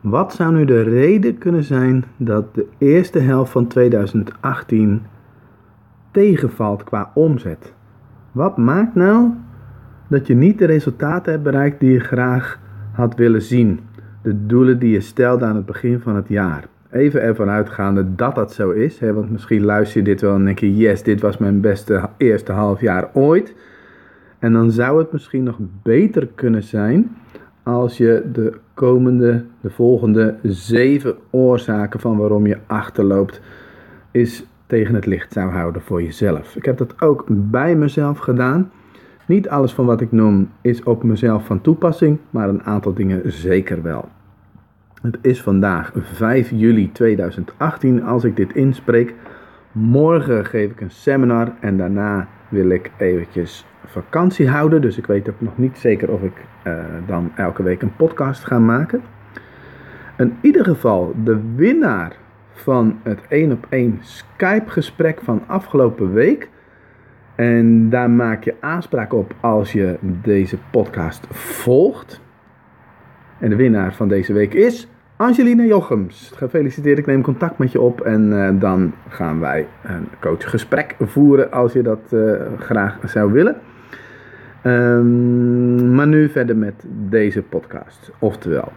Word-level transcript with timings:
Wat 0.00 0.34
zou 0.34 0.54
nu 0.54 0.64
de 0.64 0.82
reden 0.82 1.38
kunnen 1.38 1.64
zijn 1.64 2.04
dat 2.16 2.54
de 2.54 2.66
eerste 2.78 3.18
helft 3.18 3.52
van 3.52 3.66
2018 3.66 5.02
tegenvalt 6.10 6.84
qua 6.84 7.10
omzet? 7.14 7.72
Wat 8.32 8.56
maakt 8.56 8.94
nou 8.94 9.30
dat 10.08 10.26
je 10.26 10.34
niet 10.34 10.58
de 10.58 10.64
resultaten 10.64 11.32
hebt 11.32 11.44
bereikt 11.44 11.80
die 11.80 11.92
je 11.92 12.00
graag 12.00 12.58
had 12.92 13.14
willen 13.14 13.42
zien? 13.42 13.80
De 14.22 14.46
doelen 14.46 14.78
die 14.78 14.90
je 14.90 15.00
stelde 15.00 15.44
aan 15.44 15.56
het 15.56 15.66
begin 15.66 16.00
van 16.00 16.16
het 16.16 16.28
jaar. 16.28 16.64
Even 16.90 17.22
ervan 17.22 17.48
uitgaande 17.48 18.14
dat 18.14 18.34
dat 18.34 18.52
zo 18.52 18.70
is, 18.70 18.98
hè, 18.98 19.12
want 19.12 19.30
misschien 19.30 19.64
luister 19.64 19.98
je 19.98 20.04
dit 20.04 20.20
wel 20.20 20.34
en 20.34 20.44
denk 20.44 20.58
je: 20.58 20.76
yes, 20.76 21.02
dit 21.02 21.20
was 21.20 21.38
mijn 21.38 21.60
beste 21.60 22.08
eerste 22.16 22.52
half 22.52 22.80
jaar 22.80 23.10
ooit. 23.12 23.54
En 24.38 24.52
dan 24.52 24.70
zou 24.70 24.98
het 24.98 25.12
misschien 25.12 25.42
nog 25.42 25.58
beter 25.82 26.26
kunnen 26.34 26.62
zijn 26.62 27.16
als 27.68 27.96
je 27.96 28.22
de 28.32 28.52
komende, 28.74 29.44
de 29.60 29.70
volgende 29.70 30.36
zeven 30.42 31.16
oorzaken 31.30 32.00
van 32.00 32.16
waarom 32.16 32.46
je 32.46 32.58
achterloopt, 32.66 33.40
is 34.10 34.46
tegen 34.66 34.94
het 34.94 35.06
licht 35.06 35.32
zou 35.32 35.50
houden 35.50 35.82
voor 35.82 36.02
jezelf. 36.02 36.56
Ik 36.56 36.64
heb 36.64 36.76
dat 36.76 37.00
ook 37.02 37.24
bij 37.28 37.76
mezelf 37.76 38.18
gedaan. 38.18 38.70
Niet 39.26 39.48
alles 39.48 39.72
van 39.72 39.86
wat 39.86 40.00
ik 40.00 40.12
noem 40.12 40.50
is 40.60 40.82
op 40.82 41.02
mezelf 41.02 41.46
van 41.46 41.60
toepassing, 41.60 42.18
maar 42.30 42.48
een 42.48 42.62
aantal 42.62 42.94
dingen 42.94 43.32
zeker 43.32 43.82
wel. 43.82 44.08
Het 45.02 45.18
is 45.22 45.42
vandaag 45.42 45.92
5 45.94 46.50
juli 46.50 46.92
2018 46.92 48.02
als 48.02 48.24
ik 48.24 48.36
dit 48.36 48.54
inspreek. 48.54 49.14
Morgen 49.72 50.44
geef 50.44 50.70
ik 50.70 50.80
een 50.80 50.90
seminar 50.90 51.52
en 51.60 51.76
daarna 51.76 52.28
wil 52.48 52.68
ik 52.68 52.90
eventjes 52.98 53.66
vakantie 53.90 54.48
houden. 54.48 54.80
Dus 54.80 54.98
ik 54.98 55.06
weet 55.06 55.28
ook 55.28 55.40
nog 55.40 55.58
niet 55.58 55.78
zeker 55.78 56.10
of 56.10 56.22
ik 56.22 56.44
uh, 56.66 56.84
dan 57.06 57.32
elke 57.34 57.62
week 57.62 57.82
een 57.82 57.96
podcast 57.96 58.44
ga 58.44 58.58
maken. 58.58 59.02
In 60.18 60.36
ieder 60.40 60.64
geval, 60.64 61.14
de 61.24 61.40
winnaar 61.56 62.12
van 62.52 62.98
het 63.02 63.20
1 63.28 63.52
op 63.52 63.66
1 63.68 63.98
Skype 64.00 64.70
gesprek 64.70 65.20
van 65.22 65.42
afgelopen 65.46 66.12
week. 66.12 66.48
En 67.34 67.90
daar 67.90 68.10
maak 68.10 68.44
je 68.44 68.54
aanspraak 68.60 69.12
op 69.12 69.34
als 69.40 69.72
je 69.72 69.98
deze 70.22 70.58
podcast 70.70 71.26
volgt. 71.30 72.20
En 73.38 73.50
de 73.50 73.56
winnaar 73.56 73.94
van 73.94 74.08
deze 74.08 74.32
week 74.32 74.54
is 74.54 74.88
Angelina 75.16 75.64
Jochems. 75.64 76.32
Gefeliciteerd, 76.34 76.98
ik 76.98 77.06
neem 77.06 77.22
contact 77.22 77.58
met 77.58 77.72
je 77.72 77.80
op 77.80 78.00
en 78.00 78.32
uh, 78.32 78.50
dan 78.60 78.92
gaan 79.08 79.40
wij 79.40 79.66
een 79.82 80.08
coachgesprek 80.20 80.96
voeren 81.00 81.52
als 81.52 81.72
je 81.72 81.82
dat 81.82 82.00
uh, 82.10 82.32
graag 82.58 82.98
zou 83.04 83.32
willen. 83.32 83.56
Um, 84.64 85.94
maar 85.94 86.06
nu 86.06 86.28
verder 86.28 86.56
met 86.56 86.84
deze 86.88 87.42
podcast. 87.42 88.10
Oftewel, 88.18 88.72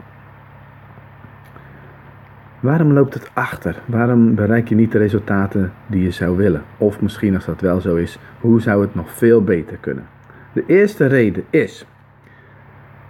waarom 2.60 2.94
loopt 2.94 3.14
het 3.14 3.32
achter? 3.34 3.82
Waarom 3.86 4.36
bereik 4.36 4.70
je 4.70 4.76
niet 4.76 4.92
de 4.92 4.98
resultaten 4.98 5.72
die 5.88 6.04
je 6.04 6.12
zou 6.12 6.38
willen? 6.38 6.64
Of 6.78 7.02
misschien 7.02 7.36
als 7.36 7.46
dat 7.46 7.62
wel 7.62 7.82
zo 7.82 7.96
is, 7.96 8.20
hoe 8.40 8.62
zou 8.62 8.82
het 8.82 8.96
nog 8.96 9.12
veel 9.12 9.44
beter 9.44 9.78
kunnen? 9.78 10.06
De 10.54 10.64
eerste 10.68 11.06
reden 11.06 11.44
is, 11.50 11.86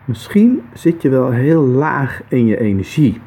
misschien 0.05 0.61
zit 0.73 1.01
je 1.01 1.09
wel 1.09 1.31
heel 1.31 1.61
laag 1.61 2.21
in 2.27 2.45
je 2.45 2.59
energie. 2.59 3.21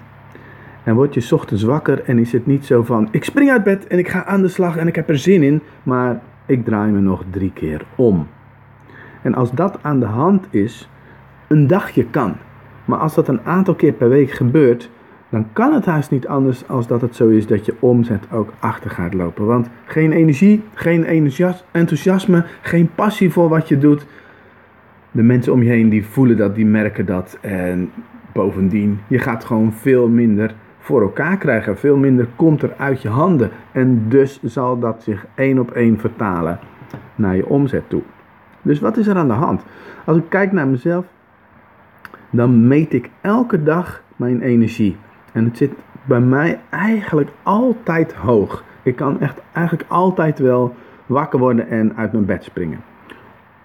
En 0.85 0.95
word 0.95 1.15
je 1.15 1.35
ochtends 1.35 1.63
wakker 1.63 2.03
en 2.05 2.19
is 2.19 2.33
het 2.33 2.47
niet 2.47 2.65
zo 2.67 2.83
van, 2.83 3.09
ik 3.11 3.25
spring 3.25 3.51
uit 3.51 3.65
bed 3.65 3.87
en 3.87 3.99
ik 3.99 4.09
ga 4.09 4.25
aan 4.25 4.43
de 4.43 4.49
slag 4.49 4.77
en 4.77 4.87
ik 4.87 4.95
heb 4.95 5.09
er 5.09 5.19
zin 5.19 5.43
in, 5.43 5.63
maar 5.83 6.21
ik 6.47 6.65
draai 6.65 6.93
me 6.93 7.01
nog 7.01 7.25
drie 7.31 7.53
keer 7.53 7.85
om. 7.95 8.27
En 9.25 9.35
als 9.35 9.53
dat 9.53 9.79
aan 9.83 10.01
de 10.01 10.07
hand 10.07 10.47
is, 10.51 10.89
een 11.49 11.67
dagje 11.67 12.05
kan. 12.05 12.35
Maar 12.85 12.99
als 12.99 13.15
dat 13.15 13.29
een 13.29 13.41
aantal 13.45 13.75
keer 13.75 13.93
per 13.93 14.09
week 14.09 14.31
gebeurt, 14.31 14.91
dan 15.29 15.47
kan 15.53 15.75
het 15.75 15.85
haast 15.85 16.11
niet 16.11 16.27
anders 16.27 16.69
als 16.69 16.87
dat 16.87 17.01
het 17.01 17.17
zo 17.17 17.29
is 17.29 17.47
dat 17.47 17.67
je 17.67 17.75
omzet 17.79 18.25
ook 18.33 18.53
achter 18.59 18.91
gaat 18.91 19.15
lopen. 19.15 19.47
Want 19.47 19.69
geen 19.85 20.13
energie, 20.13 20.63
geen 20.75 21.05
enthousiasme, 21.73 22.45
geen 22.63 22.91
passie 22.95 23.31
voor 23.31 23.49
wat 23.49 23.69
je 23.69 23.79
doet. 23.79 24.07
De 25.11 25.23
mensen 25.23 25.53
om 25.53 25.63
je 25.63 25.71
heen 25.71 25.89
die 25.89 26.07
voelen 26.07 26.37
dat, 26.37 26.55
die 26.55 26.67
merken 26.67 27.07
dat. 27.07 27.39
En 27.41 27.91
bovendien, 28.33 29.01
je 29.07 29.19
gaat 29.19 29.45
gewoon 29.45 29.73
veel 29.73 30.09
minder 30.09 30.55
voor 30.79 31.03
elkaar 31.03 31.37
krijgen. 31.37 31.79
Veel 31.79 31.97
minder 31.97 32.29
komt 32.37 32.63
er 32.63 32.73
uit 32.77 33.03
je 33.03 33.09
handen. 33.09 33.51
En 33.73 34.09
dus 34.09 34.43
zal 34.43 34.79
dat 34.79 35.03
zich 35.03 35.27
één 35.35 35.59
op 35.59 35.71
één 35.71 35.99
vertalen 35.99 36.59
naar 37.15 37.37
je 37.37 37.47
omzet 37.47 37.89
toe. 37.89 38.03
Dus 38.65 38.81
wat 38.81 38.97
is 38.97 39.07
er 39.07 39.17
aan 39.17 39.29
de 39.29 39.35
hand? 39.35 39.65
Als 40.05 40.17
ik 40.17 40.25
kijk 40.29 40.53
naar 40.53 40.69
mezelf, 40.69 41.05
dan 42.31 42.67
meet 42.67 42.93
ik 42.93 43.11
elke 43.21 43.63
dag 43.63 44.03
mijn 44.17 44.41
energie. 44.41 44.97
En 45.33 45.45
het 45.45 45.57
zit 45.57 45.73
bij 46.05 46.21
mij 46.21 46.61
eigenlijk 46.71 47.31
altijd 47.43 48.13
hoog. 48.13 48.65
Ik 48.83 48.97
kan 48.97 49.21
echt 49.21 49.43
eigenlijk 49.53 49.91
altijd 49.91 50.39
wel 50.39 50.75
wakker 51.07 51.39
worden 51.39 51.69
en 51.69 51.97
uit 51.97 52.13
mijn 52.13 52.25
bed 52.25 52.45
springen. 52.45 52.81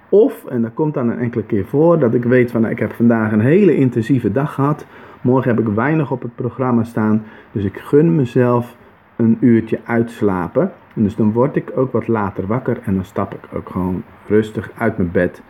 Of, 0.10 0.46
en 0.46 0.62
dat 0.62 0.74
komt 0.74 0.94
dan 0.94 1.10
een 1.10 1.20
enkele 1.20 1.44
keer 1.44 1.66
voor, 1.66 2.00
dat 2.00 2.14
ik 2.14 2.24
weet 2.24 2.52
van 2.52 2.62
nou, 2.62 2.74
ik 2.74 2.80
heb 2.80 2.94
vandaag 2.94 3.32
een 3.32 3.40
hele 3.40 3.76
intensieve 3.76 4.32
dag 4.32 4.54
gehad. 4.54 4.86
Morgen 5.22 5.56
heb 5.56 5.68
ik 5.68 5.74
weinig 5.74 6.12
op 6.12 6.22
het 6.22 6.36
programma 6.36 6.84
staan. 6.84 7.24
Dus 7.52 7.64
ik 7.64 7.78
gun 7.78 8.16
mezelf 8.16 8.76
een 9.16 9.38
uurtje 9.40 9.80
uitslapen. 9.86 10.72
Dus 11.04 11.16
dan 11.16 11.32
word 11.32 11.56
ik 11.56 11.72
ook 11.76 11.92
wat 11.92 12.08
later 12.08 12.48
wakker 12.48 12.80
en 12.84 12.96
dan 12.96 13.06
stap 13.06 13.34
ik 13.34 13.40
ook 13.54 13.70
gewoon 13.70 14.04
rustig 14.28 14.72
uit 14.78 14.98
mijn 14.98 15.12
bed. 15.12 15.42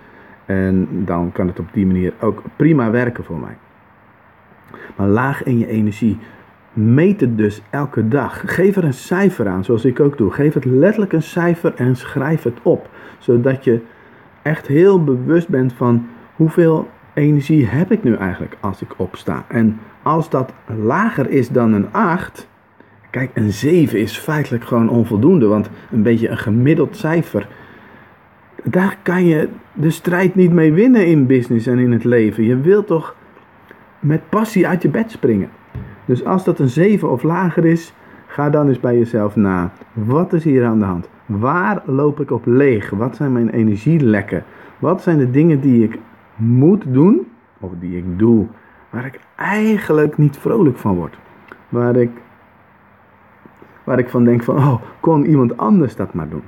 En 0.46 0.88
dan 0.90 1.32
kan 1.32 1.48
het 1.48 1.60
op 1.60 1.68
die 1.72 1.86
manier 1.86 2.14
ook 2.20 2.42
prima 2.56 2.92
werken 2.92 3.24
voor 3.24 3.40
mij. 3.40 3.58
Maar 4.96 5.08
laag 5.08 5.44
in 5.44 5.58
je 5.58 5.68
energie. 5.68 6.18
Meet 6.74 7.22
het 7.22 7.38
dus 7.38 7.62
elke 7.70 8.08
dag. 8.08 8.42
Geef 8.46 8.76
er 8.76 8.84
een 8.84 8.94
cijfer 8.94 9.48
aan, 9.48 9.64
zoals 9.64 9.86
ik 9.86 10.00
ook 10.00 10.18
doe. 10.18 10.32
Geef 10.32 10.54
het 10.54 10.66
letterlijk 10.66 11.14
een 11.14 11.24
cijfer 11.24 11.74
en 11.76 11.96
schrijf 11.96 12.44
het 12.44 12.58
op. 12.62 12.90
Zodat 13.18 13.64
je 13.64 13.82
echt 14.42 14.68
heel 14.68 15.04
bewust 15.04 15.48
bent 15.48 15.74
van 15.74 16.08
hoeveel 16.36 16.90
energie 17.14 17.66
heb 17.66 17.92
ik 17.92 18.04
nu 18.04 18.16
eigenlijk 18.16 18.58
als 18.60 18.82
ik 18.82 18.94
opsta. 18.98 19.46
En 19.48 19.80
als 20.04 20.30
dat 20.30 20.54
lager 20.66 21.30
is 21.30 21.50
dan 21.50 21.74
een 21.74 21.92
8, 21.92 22.48
Kijk, 23.10 23.32
een 23.34 23.52
7 23.52 24.00
is 24.00 24.18
feitelijk 24.18 24.64
gewoon 24.64 24.90
onvoldoende, 24.90 25.48
want 25.48 25.70
een 25.92 26.04
beetje 26.04 26.30
een 26.30 26.38
gemiddeld 26.38 26.98
cijfer. 26.98 27.48
Daar 28.64 28.98
kan 29.02 29.26
je 29.26 29.50
de 29.74 29.90
strijd 29.90 30.36
niet 30.36 30.52
mee 30.52 30.74
winnen 30.74 31.08
in 31.08 31.26
business 31.26 31.68
en 31.68 31.78
in 31.78 31.92
het 31.92 32.04
leven. 32.04 32.44
Je 32.44 32.60
wilt 32.60 32.88
toch 32.88 33.16
met 34.00 34.30
passie 34.30 34.68
uit 34.68 34.82
je 34.82 34.90
bed 34.90 35.12
springen. 35.12 35.50
Dus 36.06 36.26
als 36.26 36.44
dat 36.44 36.60
een 36.60 36.70
7 36.70 37.10
of 37.10 37.24
lager 37.24 37.66
is, 37.66 37.94
ga 38.28 38.50
dan 38.50 38.68
eens 38.68 38.80
bij 38.80 38.98
jezelf 38.98 39.36
na. 39.36 39.72
Wat 39.94 40.34
is 40.34 40.44
hier 40.44 40.66
aan 40.66 40.80
de 40.80 40.86
hand? 40.86 41.10
Waar 41.26 41.82
loop 41.86 42.20
ik 42.20 42.32
op 42.32 42.46
leeg? 42.46 42.90
Wat 42.90 43.16
zijn 43.16 43.32
mijn 43.32 43.50
energielekken? 43.50 44.44
Wat 44.80 45.02
zijn 45.02 45.18
de 45.18 45.32
dingen 45.32 45.60
die 45.60 45.84
ik 45.84 45.98
moet 46.36 46.84
doen, 46.88 47.28
of 47.60 47.72
die 47.80 47.98
ik 47.98 48.20
doe, 48.20 48.48
waar 48.90 49.06
ik 49.06 49.20
eigenlijk 49.36 50.18
niet 50.18 50.38
vrolijk 50.38 50.78
van 50.78 50.96
word? 50.96 51.18
Waar 51.70 51.96
ik 51.96 52.12
waar 53.90 54.00
ik 54.00 54.10
van 54.10 54.24
denk 54.24 54.44
van, 54.44 54.58
oh, 54.58 54.82
kon 55.00 55.26
iemand 55.26 55.58
anders 55.58 55.96
dat 55.96 56.14
maar 56.14 56.30
doen? 56.30 56.44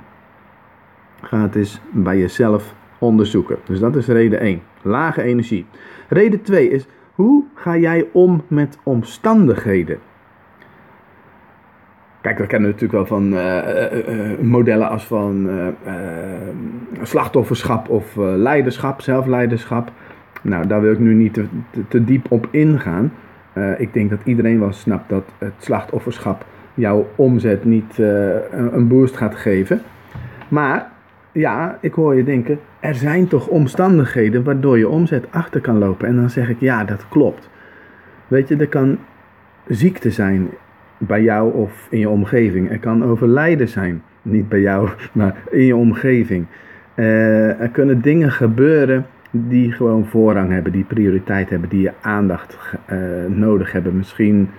Ga 1.22 1.41
het 1.41 1.56
eens 1.56 1.81
bij 1.91 2.18
jezelf 2.18 2.74
onderzoeken. 3.00 3.57
Dus 3.66 3.79
dat 3.79 3.96
is 3.96 4.07
reden 4.07 4.40
1. 4.40 4.62
Lage 4.81 5.22
energie. 5.22 5.66
Reden 6.09 6.41
2 6.41 6.69
is, 6.69 6.88
hoe 7.16 7.44
ga 7.53 7.78
jij 7.78 8.07
om 8.12 8.44
met 8.47 8.78
omstandigheden? 8.84 9.97
Kijk, 12.22 12.38
we 12.38 12.47
kennen 12.47 12.69
natuurlijk 12.69 12.94
wel 12.94 13.19
van 13.19 13.34
uh, 13.34 13.58
uh, 14.08 14.40
modellen 14.40 14.90
als 14.90 15.06
van 15.06 15.50
slachtofferschap 17.02 17.90
of 17.90 18.16
leiderschap, 18.16 19.02
zelfleiderschap. 19.02 19.91
Nou, 20.41 20.68
daar 20.68 20.81
wil 20.81 20.91
ik 20.91 21.00
nu 21.00 21.13
niet 21.13 21.34
te, 21.34 21.46
te, 21.69 21.88
te 21.88 22.03
diep 22.03 22.25
op 22.31 22.47
ingaan. 22.52 23.13
ik 23.78 23.94
denk 23.94 24.09
dat 24.09 24.20
iedereen 24.23 24.59
wel 24.59 24.73
snapt 24.73 25.09
dat 25.09 25.23
het 25.37 25.53
slachtofferschap 25.58 26.46
jouw 26.73 27.08
omzet 27.16 27.66
niet 27.66 27.97
uh, 27.97 28.35
een 28.52 28.88
boost 28.88 29.18
gaat 29.18 29.35
geven. 29.35 29.82
Maar 30.47 30.91
ja, 31.32 31.78
ik 31.82 31.94
hoor 31.94 32.16
je 32.16 32.23
denken, 32.23 32.59
er 32.79 32.96
zijn 32.96 33.28
toch 33.28 33.47
omstandigheden 33.47 34.44
waardoor 34.44 34.78
je 34.78 34.90
omzet 34.90 35.26
achter 35.32 35.62
kan 35.62 35.78
lopen. 35.78 36.08
En 36.08 36.16
dan 36.16 36.29
zeg 36.29 36.50
ik, 36.50 36.59
ja, 36.59 36.84
dat 36.84 37.06
klopt. 37.09 37.50
Weet 38.28 38.47
je, 38.47 38.56
er 38.56 38.68
kan 38.68 38.97
ziekte 39.68 40.12
zijn 40.12 40.50
bij 40.97 41.22
jou 41.22 41.53
of 41.53 41.88
in 41.90 42.00
je 42.00 42.09
omgeving. 42.09 42.72
Er 42.72 42.79
kan 42.79 43.03
overlijden 43.03 43.68
zijn, 43.68 44.03
niet 44.22 44.50
bij 44.50 44.62
jou, 44.62 44.90
maar 45.12 45.35
in 45.50 45.66
je 45.66 45.76
omgeving. 45.76 46.46
Uh, 46.96 47.62
er 47.62 47.70
kunnen 47.70 48.02
dingen 48.02 48.32
gebeuren 48.32 49.06
die 49.32 49.72
gewoon 49.72 50.06
voorrang 50.06 50.52
hebben, 50.52 50.72
die 50.72 50.84
prioriteit 50.84 51.50
hebben, 51.50 51.70
die 51.70 51.82
je 51.82 51.91
aandacht 52.02 52.58
uh, 52.91 52.97
nodig 53.28 53.72
hebben. 53.72 53.97
Misschien 53.97 54.50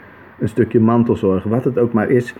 een 0.43 0.49
stukje 0.49 0.81
mantelzorg, 0.81 1.45
wat 1.45 1.65
het 1.65 1.79
ook 1.79 1.93
maar 1.93 2.11
is. 2.11 2.35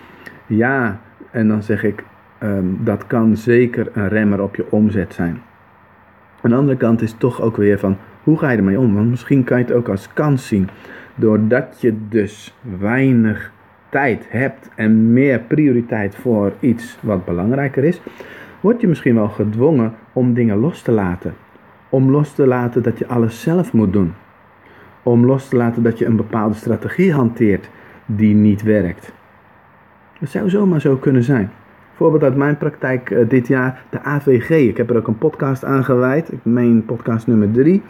Ja, 0.47 1.01
en 1.31 1.49
dan 1.49 1.63
zeg 1.63 1.85
ik, 1.85 2.05
um, 2.43 2.79
dat 2.85 3.07
kan 3.07 3.37
zeker 3.37 3.89
een 3.93 4.09
remmer 4.09 4.43
op 4.43 4.57
je 4.57 4.71
omzet 4.71 5.15
zijn. 5.15 5.41
Aan 6.41 6.51
de 6.51 6.57
andere 6.57 6.77
kant 6.77 7.03
is 7.03 7.13
toch 7.13 7.41
ook 7.41 7.57
weer 7.57 7.79
van, 7.79 7.97
hoe 8.23 8.39
ga 8.39 8.51
je 8.51 8.57
ermee 8.57 8.79
om? 8.79 8.95
Want 8.95 9.11
misschien 9.11 9.45
kan 9.45 9.59
je 9.59 9.65
het 9.65 9.73
ook 9.73 9.89
als 9.89 10.13
kans 10.13 10.47
zien. 10.47 10.69
doordat 11.15 11.81
je 11.81 11.95
dus 12.09 12.55
weinig 12.79 13.53
tijd 13.89 14.27
hebt 14.29 14.69
en 14.75 15.13
meer 15.13 15.41
prioriteit 15.41 16.15
voor 16.15 16.53
iets 16.61 16.99
wat 17.01 17.25
belangrijker 17.25 17.85
is, 17.85 18.01
word 18.61 18.81
je 18.81 18.89
misschien 18.89 19.15
wel 19.15 19.29
gedwongen 19.29 19.95
om 20.13 20.35
dingen 20.35 20.59
los 20.59 20.83
te 20.83 20.93
laten. 20.93 21.35
Om 21.89 22.11
los 22.11 22.35
te 22.35 22.47
laten 22.47 22.83
dat 22.83 22.99
je 22.99 23.07
alles 23.07 23.41
zelf 23.43 23.73
moet 23.73 23.93
doen. 23.93 24.13
Om 25.03 25.27
los 25.27 25.49
te 25.49 25.57
laten 25.57 25.83
dat 25.83 25.99
je 25.99 26.07
een 26.07 26.17
bepaalde 26.17 26.55
strategie 26.55 27.13
hanteert 27.13 27.69
die 28.07 28.35
niet 28.35 28.63
werkt. 28.63 29.13
Dat 30.21 30.29
zou 30.29 30.51
zomaar 30.51 30.81
zo 30.81 30.97
kunnen 30.97 31.23
zijn. 31.23 31.51
Voorbeeld 31.95 32.23
uit 32.23 32.37
mijn 32.37 32.59
praktijk 32.59 33.11
uh, 33.11 33.29
dit 33.29 33.47
jaar, 33.47 33.85
de 33.91 34.03
AVG. 34.03 34.51
Ik 34.51 34.77
heb 34.77 34.91
er 34.91 34.97
ook 34.97 35.07
een 35.07 35.19
podcast 35.19 35.65
aan 35.65 35.85
gewijd. 35.85 36.33
Ik 36.33 36.45
meen 36.45 36.85
podcast 36.85 37.27
nummer 37.27 37.51
3. 37.51 37.83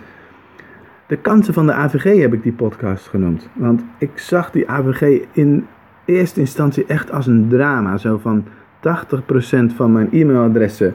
De 1.07 1.17
kansen 1.17 1.55
van 1.55 1.67
de 1.67 1.73
AVG 1.73 2.21
heb 2.21 2.33
ik 2.33 2.43
die 2.43 2.53
podcast 2.53 3.09
genoemd. 3.09 3.49
Want 3.53 3.85
ik 3.99 4.19
zag 4.19 4.51
die 4.51 4.69
AVG 4.69 5.25
in 5.33 5.67
eerste 6.05 6.41
instantie 6.41 6.87
echt 6.87 7.13
als 7.13 7.27
een 7.27 7.49
drama. 7.49 7.97
Zo 7.97 8.19
van 8.19 8.45
80% 8.45 9.75
van 9.75 9.93
mijn 9.93 10.09
e-mailadressen, 10.13 10.95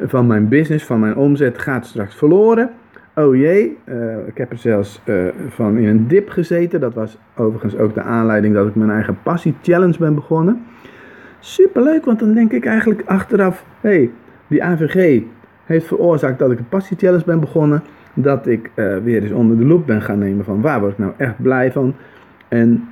van 0.00 0.26
mijn 0.26 0.48
business, 0.48 0.84
van 0.84 1.00
mijn 1.00 1.16
omzet 1.16 1.58
gaat 1.58 1.86
straks 1.86 2.14
verloren. 2.14 2.70
Oh 3.18 3.36
jee, 3.36 3.78
uh, 3.84 4.26
ik 4.26 4.38
heb 4.38 4.50
er 4.50 4.58
zelfs 4.58 5.00
uh, 5.04 5.26
van 5.48 5.76
in 5.76 5.88
een 5.88 6.08
dip 6.08 6.28
gezeten. 6.28 6.80
Dat 6.80 6.94
was 6.94 7.18
overigens 7.36 7.76
ook 7.76 7.94
de 7.94 8.02
aanleiding 8.02 8.54
dat 8.54 8.66
ik 8.66 8.74
mijn 8.74 8.90
eigen 8.90 9.18
passie 9.22 9.54
challenge 9.62 9.98
ben 9.98 10.14
begonnen. 10.14 10.64
Superleuk, 11.38 12.04
want 12.04 12.18
dan 12.18 12.34
denk 12.34 12.52
ik 12.52 12.66
eigenlijk 12.66 13.02
achteraf: 13.06 13.64
hé, 13.80 13.88
hey, 13.90 14.10
die 14.46 14.64
AVG 14.64 15.22
heeft 15.64 15.86
veroorzaakt 15.86 16.38
dat 16.38 16.50
ik 16.50 16.58
een 16.58 16.68
passie 16.68 16.96
challenge 16.96 17.24
ben 17.24 17.40
begonnen. 17.40 17.82
Dat 18.14 18.46
ik 18.46 18.70
uh, 18.74 18.96
weer 18.96 19.22
eens 19.22 19.32
onder 19.32 19.58
de 19.58 19.64
loep 19.64 19.86
ben 19.86 20.02
gaan 20.02 20.18
nemen 20.18 20.44
van 20.44 20.60
waar 20.60 20.80
word 20.80 20.92
ik 20.92 20.98
nou 20.98 21.12
echt 21.16 21.42
blij 21.42 21.72
van. 21.72 21.94
En 22.48 22.88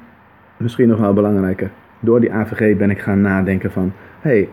misschien 0.57 0.89
nog 0.89 1.01
wel 1.01 1.13
belangrijker, 1.13 1.71
door 2.01 2.21
die 2.21 2.33
AVG 2.33 2.77
ben 2.77 2.91
ik 2.91 2.99
gaan 2.99 3.21
nadenken 3.21 3.71
van: 3.71 3.93
hé, 4.21 4.31
hey, 4.31 4.49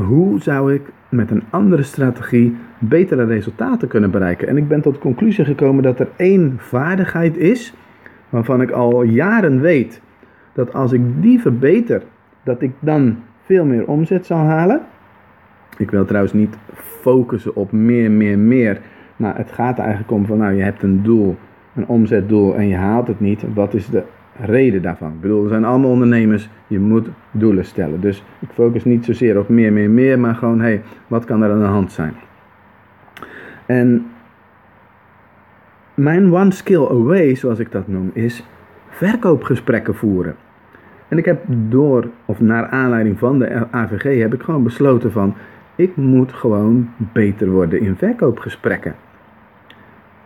hoe 0.00 0.40
zou 0.40 0.74
ik 0.74 0.82
met 1.12 1.30
een 1.30 1.42
andere 1.50 1.82
strategie 1.82 2.56
betere 2.78 3.24
resultaten 3.24 3.88
kunnen 3.88 4.10
bereiken? 4.10 4.48
En 4.48 4.56
ik 4.56 4.68
ben 4.68 4.80
tot 4.80 4.94
de 4.94 5.00
conclusie 5.00 5.44
gekomen 5.44 5.82
dat 5.82 6.00
er 6.00 6.08
één 6.16 6.54
vaardigheid 6.58 7.36
is 7.36 7.74
waarvan 8.28 8.62
ik 8.62 8.70
al 8.70 9.02
jaren 9.02 9.60
weet 9.60 10.00
dat 10.52 10.74
als 10.74 10.92
ik 10.92 11.00
die 11.22 11.40
verbeter, 11.40 12.02
dat 12.42 12.62
ik 12.62 12.72
dan 12.80 13.16
veel 13.44 13.64
meer 13.64 13.86
omzet 13.86 14.26
zal 14.26 14.38
halen. 14.38 14.80
Ik 15.78 15.90
wil 15.90 16.04
trouwens 16.04 16.32
niet 16.32 16.56
focussen 16.76 17.56
op 17.56 17.72
meer, 17.72 18.10
meer, 18.10 18.38
meer. 18.38 18.80
Maar 19.16 19.36
het 19.36 19.52
gaat 19.52 19.78
eigenlijk 19.78 20.10
om 20.10 20.26
van 20.26 20.38
nou, 20.38 20.52
je 20.52 20.62
hebt 20.62 20.82
een 20.82 21.02
doel, 21.02 21.36
een 21.74 21.86
omzetdoel 21.86 22.56
en 22.56 22.68
je 22.68 22.76
haalt 22.76 23.06
het 23.06 23.20
niet. 23.20 23.44
Wat 23.54 23.74
is 23.74 23.86
de 23.86 24.02
reden 24.40 24.82
daarvan. 24.82 25.12
Ik 25.12 25.20
bedoel, 25.20 25.42
we 25.42 25.48
zijn 25.48 25.64
allemaal 25.64 25.90
ondernemers, 25.90 26.48
je 26.66 26.78
moet 26.80 27.08
doelen 27.30 27.64
stellen. 27.64 28.00
Dus 28.00 28.24
ik 28.38 28.48
focus 28.52 28.84
niet 28.84 29.04
zozeer 29.04 29.38
op 29.38 29.48
meer, 29.48 29.72
meer, 29.72 29.90
meer, 29.90 30.18
maar 30.18 30.34
gewoon, 30.34 30.60
hé, 30.60 30.66
hey, 30.66 30.82
wat 31.06 31.24
kan 31.24 31.42
er 31.42 31.50
aan 31.50 31.58
de 31.58 31.64
hand 31.64 31.92
zijn? 31.92 32.14
En 33.66 34.06
mijn 35.94 36.34
one 36.34 36.50
skill 36.50 36.86
away, 36.86 37.34
zoals 37.34 37.58
ik 37.58 37.72
dat 37.72 37.88
noem, 37.88 38.10
is 38.12 38.44
verkoopgesprekken 38.88 39.94
voeren. 39.94 40.34
En 41.08 41.18
ik 41.18 41.24
heb 41.24 41.44
door, 41.46 42.08
of 42.24 42.40
naar 42.40 42.66
aanleiding 42.66 43.18
van 43.18 43.38
de 43.38 43.66
AVG, 43.70 44.20
heb 44.20 44.34
ik 44.34 44.42
gewoon 44.42 44.62
besloten 44.62 45.12
van, 45.12 45.34
ik 45.76 45.96
moet 45.96 46.32
gewoon 46.32 46.88
beter 47.12 47.50
worden 47.50 47.80
in 47.80 47.96
verkoopgesprekken. 47.96 48.94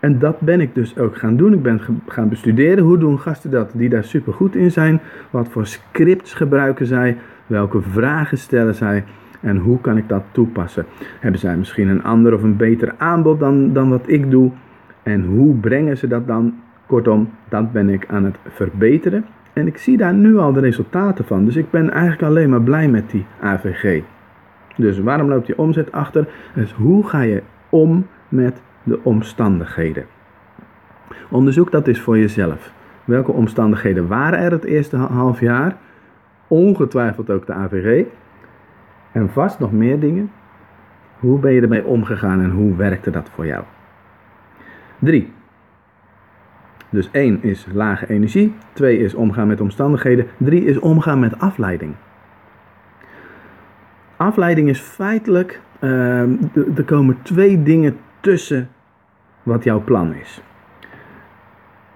En 0.01 0.19
dat 0.19 0.41
ben 0.41 0.61
ik 0.61 0.75
dus 0.75 0.99
ook 0.99 1.17
gaan 1.17 1.37
doen. 1.37 1.53
Ik 1.53 1.63
ben 1.63 1.81
gaan 2.07 2.29
bestuderen 2.29 2.85
hoe 2.85 2.99
doen 2.99 3.21
gasten 3.21 3.51
dat 3.51 3.71
die 3.75 3.89
daar 3.89 4.05
super 4.05 4.33
goed 4.33 4.55
in 4.55 4.71
zijn. 4.71 5.01
Wat 5.31 5.49
voor 5.49 5.67
scripts 5.67 6.35
gebruiken 6.35 6.87
zij. 6.87 7.17
Welke 7.47 7.83
vragen 7.83 8.39
stellen 8.39 8.75
zij. 8.75 9.05
En 9.41 9.57
hoe 9.57 9.81
kan 9.81 9.97
ik 9.97 10.09
dat 10.09 10.23
toepassen? 10.33 10.87
Hebben 11.21 11.41
zij 11.41 11.57
misschien 11.57 11.89
een 11.89 12.03
ander 12.03 12.35
of 12.35 12.43
een 12.43 12.57
beter 12.57 12.95
aanbod 12.99 13.41
dan, 13.41 13.73
dan 13.73 13.89
wat 13.89 14.09
ik 14.09 14.31
doe? 14.31 14.51
En 15.03 15.25
hoe 15.25 15.55
brengen 15.55 15.97
ze 15.97 16.07
dat 16.07 16.27
dan? 16.27 16.55
Kortom, 16.87 17.31
dat 17.49 17.73
ben 17.73 17.89
ik 17.89 18.07
aan 18.09 18.25
het 18.25 18.37
verbeteren. 18.49 19.25
En 19.53 19.67
ik 19.67 19.79
zie 19.79 19.97
daar 19.97 20.15
nu 20.15 20.39
al 20.39 20.53
de 20.53 20.61
resultaten 20.61 21.25
van. 21.25 21.45
Dus 21.45 21.57
ik 21.57 21.71
ben 21.71 21.91
eigenlijk 21.91 22.23
alleen 22.23 22.51
maar 22.51 22.63
blij 22.63 22.89
met 22.89 23.11
die 23.11 23.27
AVG. 23.41 24.03
Dus 24.77 24.99
waarom 24.99 25.29
loopt 25.29 25.47
je 25.47 25.59
omzet 25.59 25.93
achter? 25.93 26.29
Dus 26.55 26.73
hoe 26.73 27.09
ga 27.09 27.21
je 27.21 27.43
om 27.69 28.07
met 28.29 28.61
de 28.87 28.99
omstandigheden. 29.03 30.07
Onderzoek 31.31 31.71
dat 31.71 31.89
is 31.89 32.01
voor 32.01 32.19
jezelf. 32.19 32.73
Welke 33.05 33.33
omstandigheden 33.33 34.09
waren 34.09 34.39
er 34.39 34.51
het 34.51 34.65
eerste 34.65 34.97
half 34.97 35.41
jaar? 35.41 35.77
Ongetwijfeld 36.49 37.31
ook 37.31 37.47
de 37.47 37.53
AVG. 37.53 38.05
En 39.13 39.31
vast 39.31 39.59
nog 39.59 39.73
meer 39.73 40.01
dingen. 40.01 40.31
Hoe 41.19 41.39
ben 41.39 41.53
je 41.53 41.61
ermee 41.61 41.85
omgegaan 41.85 42.41
en 42.41 42.51
hoe 42.51 42.77
werkte 42.77 43.11
dat 43.11 43.31
voor 43.35 43.47
jou? 43.47 43.65
3. 44.99 45.33
Dus 46.91 47.11
1 47.11 47.43
is 47.43 47.67
lage 47.73 48.09
energie, 48.09 48.55
2 48.73 48.99
is 48.99 49.15
omgaan 49.15 49.47
met 49.47 49.61
omstandigheden, 49.61 50.27
3 50.37 50.65
is 50.65 50.79
omgaan 50.79 51.19
met 51.19 51.39
afleiding. 51.39 51.95
Afleiding 54.17 54.69
is 54.69 54.81
feitelijk, 54.81 55.61
uh, 55.81 56.21
er 56.77 56.85
komen 56.85 57.23
twee 57.23 57.63
dingen 57.63 57.97
tussen 58.21 58.69
wat 59.47 59.65
jouw 59.65 59.81
plan 59.85 60.15
is. 60.15 60.43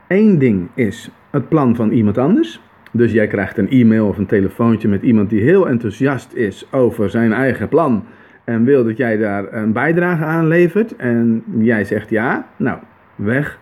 Eén 0.06 0.38
ding 0.38 0.68
is 0.74 1.10
het 1.30 1.48
plan 1.48 1.76
van 1.76 1.90
iemand 1.90 2.18
anders. 2.18 2.60
Dus 2.90 3.12
jij 3.12 3.26
krijgt 3.26 3.58
een 3.58 3.70
e-mail 3.70 4.08
of 4.08 4.18
een 4.18 4.26
telefoontje 4.26 4.88
met 4.88 5.02
iemand 5.02 5.30
die 5.30 5.42
heel 5.42 5.68
enthousiast 5.68 6.32
is 6.32 6.72
over 6.72 7.10
zijn 7.10 7.32
eigen 7.32 7.68
plan 7.68 8.04
en 8.44 8.64
wil 8.64 8.84
dat 8.84 8.96
jij 8.96 9.16
daar 9.16 9.52
een 9.52 9.72
bijdrage 9.72 10.24
aan 10.24 10.46
levert. 10.46 10.96
En 10.96 11.42
jij 11.58 11.84
zegt 11.84 12.10
ja, 12.10 12.46
nou, 12.56 12.78
weg, 13.14 13.58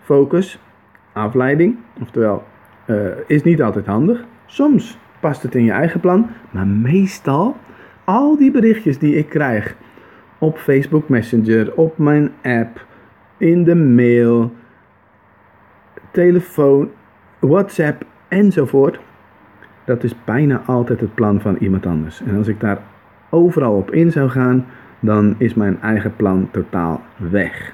focus, 0.00 0.58
afleiding. 1.12 1.76
Oftewel, 2.00 2.44
uh, 2.86 2.96
is 3.26 3.42
niet 3.42 3.62
altijd 3.62 3.86
handig. 3.86 4.24
Soms 4.46 4.98
past 5.20 5.42
het 5.42 5.54
in 5.54 5.64
je 5.64 5.72
eigen 5.72 6.00
plan, 6.00 6.30
maar 6.50 6.66
meestal 6.66 7.56
al 8.04 8.36
die 8.36 8.50
berichtjes 8.50 8.98
die 8.98 9.16
ik 9.16 9.28
krijg 9.28 9.76
op 10.38 10.58
Facebook 10.58 11.08
Messenger, 11.08 11.74
op 11.74 11.98
mijn 11.98 12.30
app, 12.42 12.86
in 13.40 13.64
de 13.64 13.74
mail, 13.74 14.52
telefoon, 16.10 16.90
WhatsApp 17.38 18.04
enzovoort. 18.28 19.00
Dat 19.84 20.04
is 20.04 20.14
bijna 20.24 20.62
altijd 20.66 21.00
het 21.00 21.14
plan 21.14 21.40
van 21.40 21.56
iemand 21.56 21.86
anders. 21.86 22.22
En 22.22 22.36
als 22.36 22.48
ik 22.48 22.60
daar 22.60 22.82
overal 23.30 23.76
op 23.76 23.90
in 23.90 24.12
zou 24.12 24.28
gaan, 24.28 24.66
dan 25.00 25.34
is 25.38 25.54
mijn 25.54 25.80
eigen 25.80 26.16
plan 26.16 26.48
totaal 26.50 27.00
weg. 27.16 27.72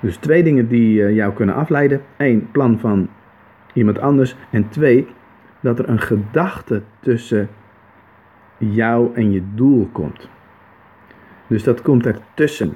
Dus 0.00 0.16
twee 0.16 0.42
dingen 0.42 0.68
die 0.68 1.04
eh, 1.04 1.14
jou 1.14 1.32
kunnen 1.32 1.54
afleiden. 1.54 2.00
Eén, 2.16 2.48
plan 2.50 2.78
van 2.78 3.08
iemand 3.72 3.98
anders. 3.98 4.36
En 4.50 4.68
twee, 4.68 5.06
dat 5.60 5.78
er 5.78 5.88
een 5.88 6.00
gedachte 6.00 6.82
tussen 7.00 7.48
jou 8.58 9.14
en 9.14 9.32
je 9.32 9.42
doel 9.54 9.88
komt. 9.92 10.28
Dus 11.46 11.62
dat 11.62 11.82
komt 11.82 12.06
ertussen. 12.06 12.74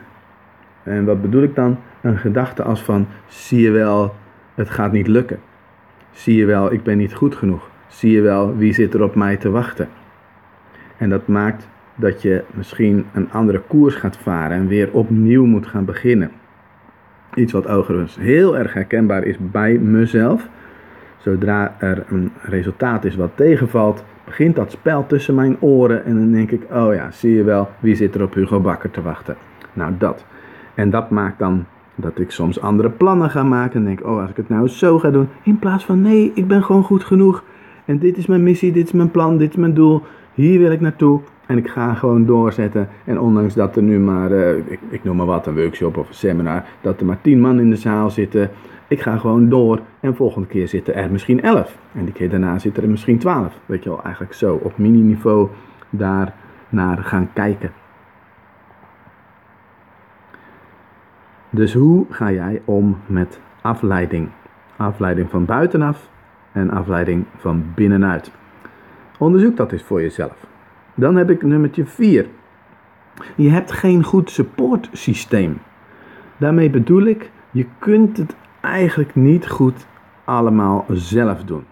En 0.86 1.04
wat 1.04 1.22
bedoel 1.22 1.42
ik 1.42 1.54
dan? 1.54 1.78
Een 2.00 2.18
gedachte 2.18 2.62
als 2.62 2.82
van, 2.82 3.06
zie 3.26 3.60
je 3.60 3.70
wel, 3.70 4.14
het 4.54 4.70
gaat 4.70 4.92
niet 4.92 5.06
lukken. 5.06 5.38
Zie 6.10 6.36
je 6.36 6.44
wel, 6.44 6.72
ik 6.72 6.82
ben 6.82 6.98
niet 6.98 7.14
goed 7.14 7.34
genoeg. 7.34 7.70
Zie 7.86 8.12
je 8.12 8.20
wel, 8.20 8.56
wie 8.56 8.72
zit 8.72 8.94
er 8.94 9.02
op 9.02 9.14
mij 9.14 9.36
te 9.36 9.50
wachten. 9.50 9.88
En 10.96 11.08
dat 11.08 11.26
maakt 11.26 11.68
dat 11.94 12.22
je 12.22 12.44
misschien 12.54 13.06
een 13.12 13.32
andere 13.32 13.60
koers 13.60 13.94
gaat 13.94 14.16
varen 14.16 14.56
en 14.56 14.66
weer 14.66 14.92
opnieuw 14.92 15.44
moet 15.44 15.66
gaan 15.66 15.84
beginnen. 15.84 16.30
Iets 17.34 17.52
wat 17.52 17.66
overigens 17.66 18.16
heel 18.16 18.58
erg 18.58 18.72
herkenbaar 18.72 19.24
is 19.24 19.36
bij 19.38 19.78
mezelf. 19.78 20.48
Zodra 21.18 21.74
er 21.78 22.04
een 22.08 22.32
resultaat 22.42 23.04
is 23.04 23.16
wat 23.16 23.30
tegenvalt, 23.34 24.04
begint 24.24 24.56
dat 24.56 24.70
spel 24.70 25.06
tussen 25.06 25.34
mijn 25.34 25.56
oren 25.60 26.04
en 26.04 26.14
dan 26.14 26.32
denk 26.32 26.50
ik, 26.50 26.62
oh 26.72 26.94
ja, 26.94 27.10
zie 27.10 27.34
je 27.34 27.44
wel, 27.44 27.70
wie 27.78 27.94
zit 27.94 28.14
er 28.14 28.22
op 28.22 28.34
Hugo 28.34 28.60
Bakker 28.60 28.90
te 28.90 29.02
wachten. 29.02 29.36
Nou, 29.72 29.92
dat. 29.98 30.24
En 30.76 30.90
dat 30.90 31.10
maakt 31.10 31.38
dan 31.38 31.64
dat 31.94 32.18
ik 32.18 32.30
soms 32.30 32.60
andere 32.60 32.90
plannen 32.90 33.30
ga 33.30 33.42
maken 33.42 33.80
en 33.80 33.86
denk, 33.86 34.06
oh, 34.06 34.20
als 34.20 34.30
ik 34.30 34.36
het 34.36 34.48
nou 34.48 34.68
zo 34.68 34.98
ga 34.98 35.10
doen, 35.10 35.28
in 35.42 35.58
plaats 35.58 35.84
van 35.84 36.02
nee, 36.02 36.32
ik 36.34 36.46
ben 36.46 36.64
gewoon 36.64 36.82
goed 36.82 37.04
genoeg. 37.04 37.42
En 37.84 37.98
dit 37.98 38.16
is 38.16 38.26
mijn 38.26 38.42
missie, 38.42 38.72
dit 38.72 38.86
is 38.86 38.92
mijn 38.92 39.10
plan, 39.10 39.38
dit 39.38 39.50
is 39.50 39.56
mijn 39.56 39.74
doel, 39.74 40.02
hier 40.34 40.58
wil 40.58 40.70
ik 40.70 40.80
naartoe. 40.80 41.20
En 41.46 41.58
ik 41.58 41.68
ga 41.68 41.94
gewoon 41.94 42.26
doorzetten. 42.26 42.88
En 43.04 43.20
ondanks 43.20 43.54
dat 43.54 43.76
er 43.76 43.82
nu 43.82 43.98
maar, 43.98 44.30
uh, 44.30 44.56
ik, 44.56 44.80
ik, 44.88 45.04
noem 45.04 45.16
maar 45.16 45.26
wat, 45.26 45.46
een 45.46 45.54
workshop 45.54 45.96
of 45.96 46.08
een 46.08 46.14
seminar, 46.14 46.64
dat 46.80 47.00
er 47.00 47.06
maar 47.06 47.20
tien 47.20 47.40
man 47.40 47.60
in 47.60 47.70
de 47.70 47.76
zaal 47.76 48.10
zitten. 48.10 48.50
Ik 48.88 49.00
ga 49.00 49.16
gewoon 49.16 49.48
door 49.48 49.80
en 50.00 50.16
volgende 50.16 50.46
keer 50.46 50.68
zitten 50.68 50.94
er 50.94 51.10
misschien 51.10 51.42
elf. 51.42 51.78
En 51.92 52.04
die 52.04 52.14
keer 52.14 52.30
daarna 52.30 52.58
zitten 52.58 52.82
er 52.82 52.88
misschien 52.88 53.18
twaalf. 53.18 53.58
Weet 53.66 53.82
je 53.82 53.88
wel, 53.88 54.02
eigenlijk 54.02 54.34
zo 54.34 54.60
op 54.62 54.78
mini-niveau 54.78 55.48
daar 55.90 56.34
naar 56.68 56.98
gaan 56.98 57.28
kijken. 57.32 57.70
Dus 61.56 61.74
hoe 61.74 62.06
ga 62.10 62.32
jij 62.32 62.62
om 62.64 62.96
met 63.06 63.40
afleiding? 63.62 64.28
Afleiding 64.76 65.30
van 65.30 65.44
buitenaf 65.44 66.08
en 66.52 66.70
afleiding 66.70 67.24
van 67.36 67.64
binnenuit. 67.74 68.30
Onderzoek 69.18 69.56
dat 69.56 69.72
eens 69.72 69.82
voor 69.82 70.00
jezelf. 70.00 70.46
Dan 70.94 71.16
heb 71.16 71.30
ik 71.30 71.42
nummertje 71.42 71.86
4. 71.86 72.26
Je 73.36 73.50
hebt 73.50 73.72
geen 73.72 74.04
goed 74.04 74.30
supportsysteem. 74.30 75.58
Daarmee 76.36 76.70
bedoel 76.70 77.02
ik, 77.02 77.30
je 77.50 77.66
kunt 77.78 78.16
het 78.16 78.36
eigenlijk 78.60 79.14
niet 79.14 79.48
goed 79.48 79.86
allemaal 80.24 80.84
zelf 80.88 81.44
doen. 81.44 81.64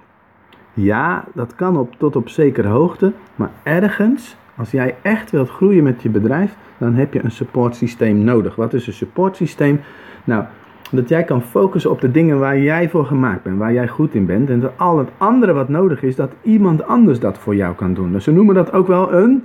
Ja, 0.74 1.24
dat 1.34 1.54
kan 1.54 1.76
op, 1.76 1.94
tot 1.98 2.16
op 2.16 2.28
zekere 2.28 2.68
hoogte, 2.68 3.12
maar 3.36 3.50
ergens, 3.62 4.36
als 4.56 4.70
jij 4.70 4.96
echt 5.02 5.30
wilt 5.30 5.50
groeien 5.50 5.82
met 5.82 6.02
je 6.02 6.08
bedrijf, 6.08 6.56
dan 6.78 6.94
heb 6.94 7.12
je 7.12 7.24
een 7.24 7.30
supportsysteem 7.30 8.18
nodig. 8.24 8.56
Wat 8.56 8.74
is 8.74 8.86
een 8.86 8.92
supportsysteem? 8.92 9.80
Nou, 10.24 10.44
dat 10.90 11.08
jij 11.08 11.24
kan 11.24 11.42
focussen 11.42 11.90
op 11.90 12.00
de 12.00 12.10
dingen 12.10 12.38
waar 12.38 12.58
jij 12.58 12.88
voor 12.88 13.06
gemaakt 13.06 13.42
bent, 13.42 13.58
waar 13.58 13.72
jij 13.72 13.88
goed 13.88 14.14
in 14.14 14.26
bent. 14.26 14.50
En 14.50 14.60
dat 14.60 14.72
al 14.76 14.98
het 14.98 15.08
andere 15.18 15.52
wat 15.52 15.68
nodig 15.68 16.02
is, 16.02 16.16
dat 16.16 16.32
iemand 16.42 16.86
anders 16.86 17.20
dat 17.20 17.38
voor 17.38 17.54
jou 17.56 17.74
kan 17.74 17.94
doen. 17.94 18.12
Dus 18.12 18.24
ze 18.24 18.32
noemen 18.32 18.54
dat 18.54 18.72
ook 18.72 18.86
wel 18.86 19.12
een, 19.12 19.44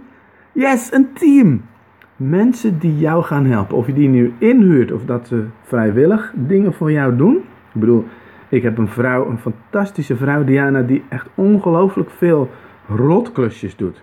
yes, 0.51 0.93
een 0.93 1.13
team. 1.13 1.61
Mensen 2.15 2.79
die 2.79 2.97
jou 2.97 3.23
gaan 3.23 3.45
helpen. 3.45 3.77
Of 3.77 3.87
je 3.87 3.93
die 3.93 4.09
nu 4.09 4.33
inhuurt 4.37 4.91
of 4.91 5.05
dat 5.05 5.27
ze 5.27 5.45
vrijwillig 5.63 6.33
dingen 6.35 6.73
voor 6.73 6.91
jou 6.91 7.15
doen. 7.15 7.35
Ik 7.73 7.79
bedoel, 7.79 8.05
ik 8.49 8.63
heb 8.63 8.77
een 8.77 8.87
vrouw, 8.87 9.29
een 9.29 9.39
fantastische 9.39 10.15
vrouw, 10.15 10.43
Diana, 10.43 10.81
die 10.81 11.03
echt 11.09 11.27
ongelooflijk 11.35 12.09
veel 12.09 12.49
rotklusjes 12.87 13.75
doet. 13.75 14.01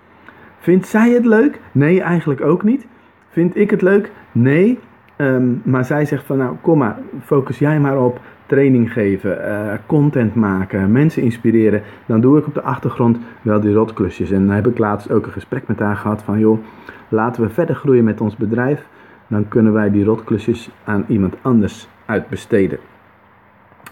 Vindt 0.67 0.87
zij 0.87 1.11
het 1.11 1.27
leuk? 1.27 1.61
Nee, 1.73 2.01
eigenlijk 2.01 2.41
ook 2.41 2.63
niet. 2.63 2.87
Vind 3.29 3.57
ik 3.57 3.71
het 3.71 3.83
leuk? 3.83 4.11
Nee. 4.33 4.79
Ehm, 5.17 5.53
maar 5.63 5.85
zij 5.85 6.05
zegt 6.05 6.25
van 6.25 6.39
nou, 6.39 6.57
kom 6.61 6.79
maar, 6.79 6.99
focus 7.25 7.59
jij 7.59 7.81
maar 7.81 7.99
op 8.03 8.21
training 8.47 8.93
geven, 8.93 9.39
uh, 9.41 9.73
content 9.87 10.35
maken, 10.35 10.93
mensen 10.93 11.23
inspireren. 11.23 11.83
Dan 12.07 12.21
doe 12.21 12.39
ik 12.39 12.47
op 12.47 12.55
de 12.55 12.63
achtergrond 12.63 13.19
wel 13.43 13.61
die 13.61 13.75
rotklusjes. 13.75 14.31
En 14.31 14.47
dan 14.47 14.55
heb 14.55 14.67
ik 14.67 14.79
laatst 14.79 15.11
ook 15.11 15.27
een 15.27 15.33
gesprek 15.33 15.67
met 15.67 15.79
haar 15.79 15.97
gehad 15.97 16.23
van 16.23 16.39
joh, 16.39 16.59
laten 17.09 17.43
we 17.43 17.49
verder 17.49 17.75
groeien 17.75 18.05
met 18.05 18.21
ons 18.21 18.37
bedrijf. 18.37 18.87
Dan 19.27 19.49
kunnen 19.49 19.73
wij 19.73 19.91
die 19.91 20.05
rotklusjes 20.05 20.71
aan 20.85 21.05
iemand 21.09 21.37
anders 21.43 21.89
uitbesteden. 22.07 22.79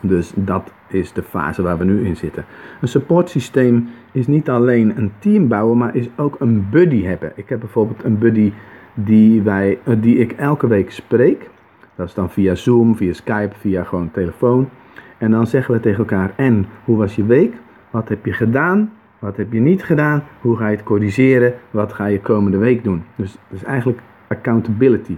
Dus 0.01 0.33
dat 0.35 0.73
is 0.89 1.13
de 1.13 1.23
fase 1.23 1.63
waar 1.63 1.79
we 1.79 1.85
nu 1.85 2.07
in 2.07 2.17
zitten. 2.17 2.45
Een 2.81 2.89
supportsysteem 2.89 3.89
is 4.13 4.27
niet 4.27 4.49
alleen 4.49 4.97
een 4.97 5.13
team 5.19 5.49
bouwen, 5.49 5.79
maar 5.79 5.97
is 5.97 6.09
ook 6.17 6.37
een 6.41 6.67
buddy 6.71 7.03
hebben. 7.03 7.33
Ik 7.35 7.49
heb 7.49 7.61
bijvoorbeeld 7.61 8.05
een 8.05 8.19
buddy 8.19 8.53
die, 8.95 9.43
wij, 9.43 9.79
eh, 9.85 9.97
die 10.01 10.19
ik 10.19 10.33
elke 10.33 10.67
week 10.67 10.91
spreek. 10.91 11.51
Dat 11.95 12.09
is 12.09 12.15
dan 12.15 12.31
via 12.31 12.55
Zoom, 12.55 12.97
via 12.97 13.13
Skype, 13.13 13.55
via 13.59 13.85
gewoon 13.85 14.11
telefoon. 14.11 14.69
En 15.19 15.31
dan 15.31 15.47
zeggen 15.47 15.75
we 15.75 15.81
tegen 15.81 15.99
elkaar: 15.99 16.33
En 16.37 16.67
hoe 16.85 16.97
was 16.97 17.17
je 17.17 17.25
week? 17.25 17.55
Wat 17.91 18.09
heb 18.09 18.25
je 18.25 18.33
gedaan? 18.33 18.93
Wat 19.19 19.37
heb 19.37 19.53
je 19.53 19.61
niet 19.61 19.85
gedaan? 19.85 20.23
Hoe 20.41 20.57
ga 20.57 20.69
je 20.69 20.77
het 20.77 20.85
corrigeren? 20.85 21.55
Wat 21.71 21.93
ga 21.93 22.07
je 22.07 22.21
komende 22.21 22.59
week 22.59 22.85
doen? 22.85 23.03
Dus, 23.17 23.37
dus 23.49 23.65
eigenlijk 23.65 24.01
accountability. 24.29 25.17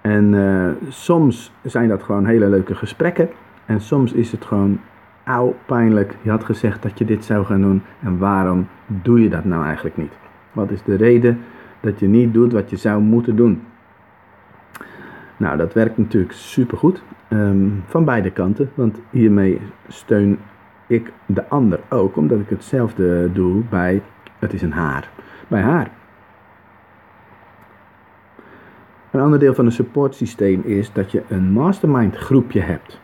En 0.00 0.32
uh, 0.32 0.70
soms 0.88 1.52
zijn 1.62 1.88
dat 1.88 2.02
gewoon 2.02 2.26
hele 2.26 2.48
leuke 2.48 2.74
gesprekken. 2.74 3.28
En 3.70 3.80
soms 3.80 4.12
is 4.12 4.32
het 4.32 4.44
gewoon 4.44 4.80
auw, 5.24 5.54
pijnlijk. 5.66 6.16
Je 6.22 6.30
had 6.30 6.44
gezegd 6.44 6.82
dat 6.82 6.98
je 6.98 7.04
dit 7.04 7.24
zou 7.24 7.44
gaan 7.44 7.60
doen. 7.60 7.82
En 8.02 8.18
waarom 8.18 8.68
doe 8.86 9.22
je 9.22 9.28
dat 9.28 9.44
nou 9.44 9.64
eigenlijk 9.64 9.96
niet? 9.96 10.12
Wat 10.52 10.70
is 10.70 10.82
de 10.82 10.96
reden 10.96 11.38
dat 11.80 11.98
je 11.98 12.06
niet 12.06 12.34
doet 12.34 12.52
wat 12.52 12.70
je 12.70 12.76
zou 12.76 13.02
moeten 13.02 13.36
doen? 13.36 13.62
Nou, 15.36 15.56
dat 15.56 15.72
werkt 15.72 15.98
natuurlijk 15.98 16.32
supergoed. 16.32 17.02
Um, 17.28 17.82
van 17.86 18.04
beide 18.04 18.30
kanten. 18.30 18.70
Want 18.74 19.00
hiermee 19.10 19.60
steun 19.88 20.38
ik 20.86 21.12
de 21.26 21.48
ander 21.48 21.80
ook. 21.88 22.16
Omdat 22.16 22.40
ik 22.40 22.48
hetzelfde 22.48 23.32
doe 23.32 23.62
bij 23.68 24.02
het 24.38 24.52
is 24.52 24.62
een 24.62 24.72
haar. 24.72 25.10
Bij 25.48 25.62
haar. 25.62 25.90
Een 29.10 29.20
ander 29.20 29.38
deel 29.38 29.54
van 29.54 29.66
een 29.66 29.72
supportsysteem 29.72 30.62
is 30.64 30.92
dat 30.92 31.10
je 31.10 31.22
een 31.28 31.50
mastermind 31.52 32.16
groepje 32.16 32.60
hebt. 32.60 33.00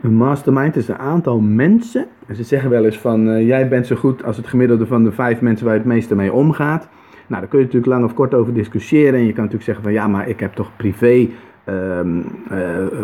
Een 0.00 0.14
mastermind 0.14 0.76
is 0.76 0.88
een 0.88 0.98
aantal 0.98 1.40
mensen. 1.40 2.06
En 2.26 2.36
ze 2.36 2.42
zeggen 2.42 2.70
wel 2.70 2.84
eens 2.84 2.98
van 2.98 3.28
uh, 3.28 3.46
jij 3.46 3.68
bent 3.68 3.86
zo 3.86 3.96
goed 3.96 4.24
als 4.24 4.36
het 4.36 4.46
gemiddelde 4.46 4.86
van 4.86 5.04
de 5.04 5.12
vijf 5.12 5.40
mensen 5.40 5.64
waar 5.64 5.74
je 5.74 5.80
het 5.80 5.88
meeste 5.88 6.14
mee 6.14 6.32
omgaat. 6.32 6.88
Nou, 7.26 7.40
daar 7.40 7.50
kun 7.50 7.58
je 7.58 7.64
natuurlijk 7.64 7.92
lang 7.92 8.04
of 8.04 8.14
kort 8.14 8.34
over 8.34 8.54
discussiëren. 8.54 9.14
En 9.14 9.26
je 9.26 9.32
kan 9.32 9.44
natuurlijk 9.44 9.64
zeggen 9.64 9.84
van 9.84 9.92
ja, 9.92 10.08
maar 10.08 10.28
ik 10.28 10.40
heb 10.40 10.54
toch 10.54 10.70
privé, 10.76 11.28
um, 11.64 12.24
uh, 12.52 12.58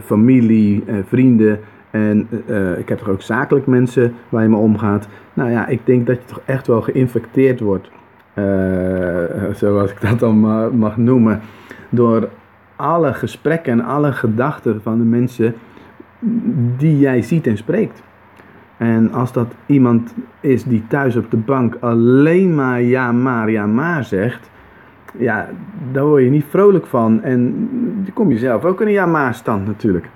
familie, 0.05 0.85
uh, 0.87 0.95
vrienden. 1.07 1.61
En 1.91 2.29
ik 2.79 2.89
heb 2.89 2.99
toch 2.99 3.09
ook 3.09 3.23
zakelijk 3.23 3.67
mensen 3.67 4.15
waar 4.29 4.43
je 4.43 4.49
mee 4.49 4.59
omgaat. 4.59 5.09
Nou 5.35 5.51
ja, 5.51 5.67
ik 5.67 5.81
denk 5.85 6.07
dat 6.07 6.17
je 6.17 6.25
toch 6.25 6.41
echt 6.45 6.67
wel 6.67 6.83
geïnfecteerd 6.83 7.61
wordt. 7.61 7.91
zoals 9.53 9.91
ik 9.91 10.01
dat 10.01 10.19
dan 10.19 10.39
mag 10.79 10.97
noemen. 10.97 11.41
Door 11.89 12.29
alle 12.77 13.13
gesprekken 13.15 13.73
en 13.73 13.85
alle 13.85 14.13
gedachten 14.13 14.83
van 14.83 14.99
de 14.99 15.05
mensen 15.05 15.55
die 16.77 16.99
jij 16.99 17.23
ziet 17.23 17.47
en 17.47 17.57
spreekt. 17.57 18.03
En 18.77 19.13
als 19.13 19.33
dat 19.33 19.55
iemand 19.67 20.15
is 20.41 20.65
die 20.65 20.87
thuis 20.87 21.17
op 21.17 21.31
de 21.31 21.37
bank 21.37 21.77
alleen 21.81 22.55
maar 22.55 22.83
ja 22.83 23.13
maar, 23.13 23.51
ja 23.51 23.67
maar 23.67 24.05
zegt, 24.05 24.51
ja, 25.19 25.49
daar 25.93 26.05
word 26.05 26.23
je 26.23 26.31
niet 26.31 26.45
vrolijk 26.49 26.87
van. 26.87 27.23
En 27.23 27.69
je 28.29 28.39
zelf 28.39 28.65
ook 28.65 28.81
in 28.81 28.87
een 28.87 28.93
ja 28.93 29.07
maar 29.07 29.35
stand 29.35 29.67
natuurlijk. 29.67 30.09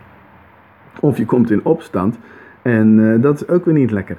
Of 1.00 1.16
je 1.16 1.24
komt 1.24 1.50
in 1.50 1.64
opstand 1.64 2.18
en 2.62 2.98
uh, 2.98 3.22
dat 3.22 3.34
is 3.34 3.48
ook 3.48 3.64
weer 3.64 3.74
niet 3.74 3.90
lekker. 3.90 4.16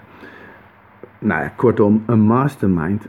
Nou 1.20 1.42
ja, 1.42 1.52
kortom, 1.56 2.04
een 2.06 2.20
mastermind 2.20 3.08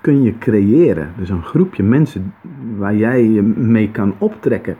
kun 0.00 0.22
je 0.22 0.38
creëren. 0.38 1.12
Dus 1.16 1.28
een 1.28 1.42
groepje 1.42 1.82
mensen 1.82 2.34
waar 2.76 2.94
jij 2.94 3.24
je 3.24 3.42
mee 3.42 3.90
kan 3.90 4.14
optrekken 4.18 4.76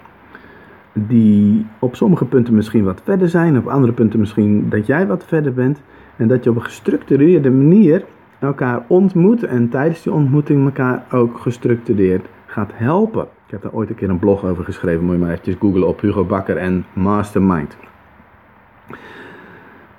die 1.07 1.67
op 1.79 1.97
sommige 1.97 2.25
punten 2.25 2.55
misschien 2.55 2.85
wat 2.85 3.01
verder 3.05 3.29
zijn, 3.29 3.59
op 3.59 3.67
andere 3.67 3.93
punten 3.93 4.19
misschien 4.19 4.67
dat 4.69 4.87
jij 4.87 5.07
wat 5.07 5.25
verder 5.25 5.53
bent. 5.53 5.81
En 6.17 6.29
dat 6.29 6.45
je 6.45 6.51
op 6.51 6.57
een 6.57 6.63
gestructureerde 6.63 7.51
manier 7.51 8.05
elkaar 8.39 8.85
ontmoet 8.87 9.43
en 9.43 9.69
tijdens 9.69 10.03
die 10.03 10.13
ontmoeting 10.13 10.65
elkaar 10.65 11.05
ook 11.13 11.39
gestructureerd 11.39 12.27
gaat 12.47 12.71
helpen. 12.75 13.23
Ik 13.23 13.51
heb 13.51 13.63
daar 13.63 13.73
ooit 13.73 13.89
een 13.89 13.95
keer 13.95 14.11
een 14.11 14.19
blog 14.19 14.45
over 14.45 14.65
geschreven, 14.65 15.05
moet 15.05 15.15
je 15.15 15.21
maar 15.21 15.31
eventjes 15.31 15.57
googlen 15.59 15.89
op 15.89 16.01
Hugo 16.01 16.25
Bakker 16.25 16.57
en 16.57 16.85
Mastermind. 16.93 17.77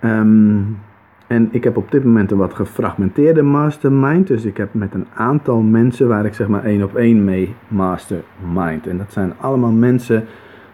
Um, 0.04 0.78
en 1.30 1.50
ik 1.52 1.64
heb 1.64 1.78
op 1.78 1.92
dit 1.92 2.04
moment 2.04 2.32
een 2.32 2.38
wat 2.38 2.54
gefragmenteerde 2.54 3.42
mastermind. 3.42 4.28
Dus 4.28 4.46
ik 4.46 4.58
heb 4.58 4.74
met 4.74 4.94
een 4.94 5.08
aantal 5.14 5.62
mensen 5.62 6.08
waar 6.08 6.26
ik 6.26 6.34
zeg 6.34 6.48
maar 6.48 6.64
één 6.64 6.84
op 6.84 6.96
één 6.96 7.24
mee 7.24 7.56
mastermind. 7.68 8.88
En 8.88 8.98
dat 8.98 9.12
zijn 9.12 9.34
allemaal 9.40 9.72
mensen 9.72 10.26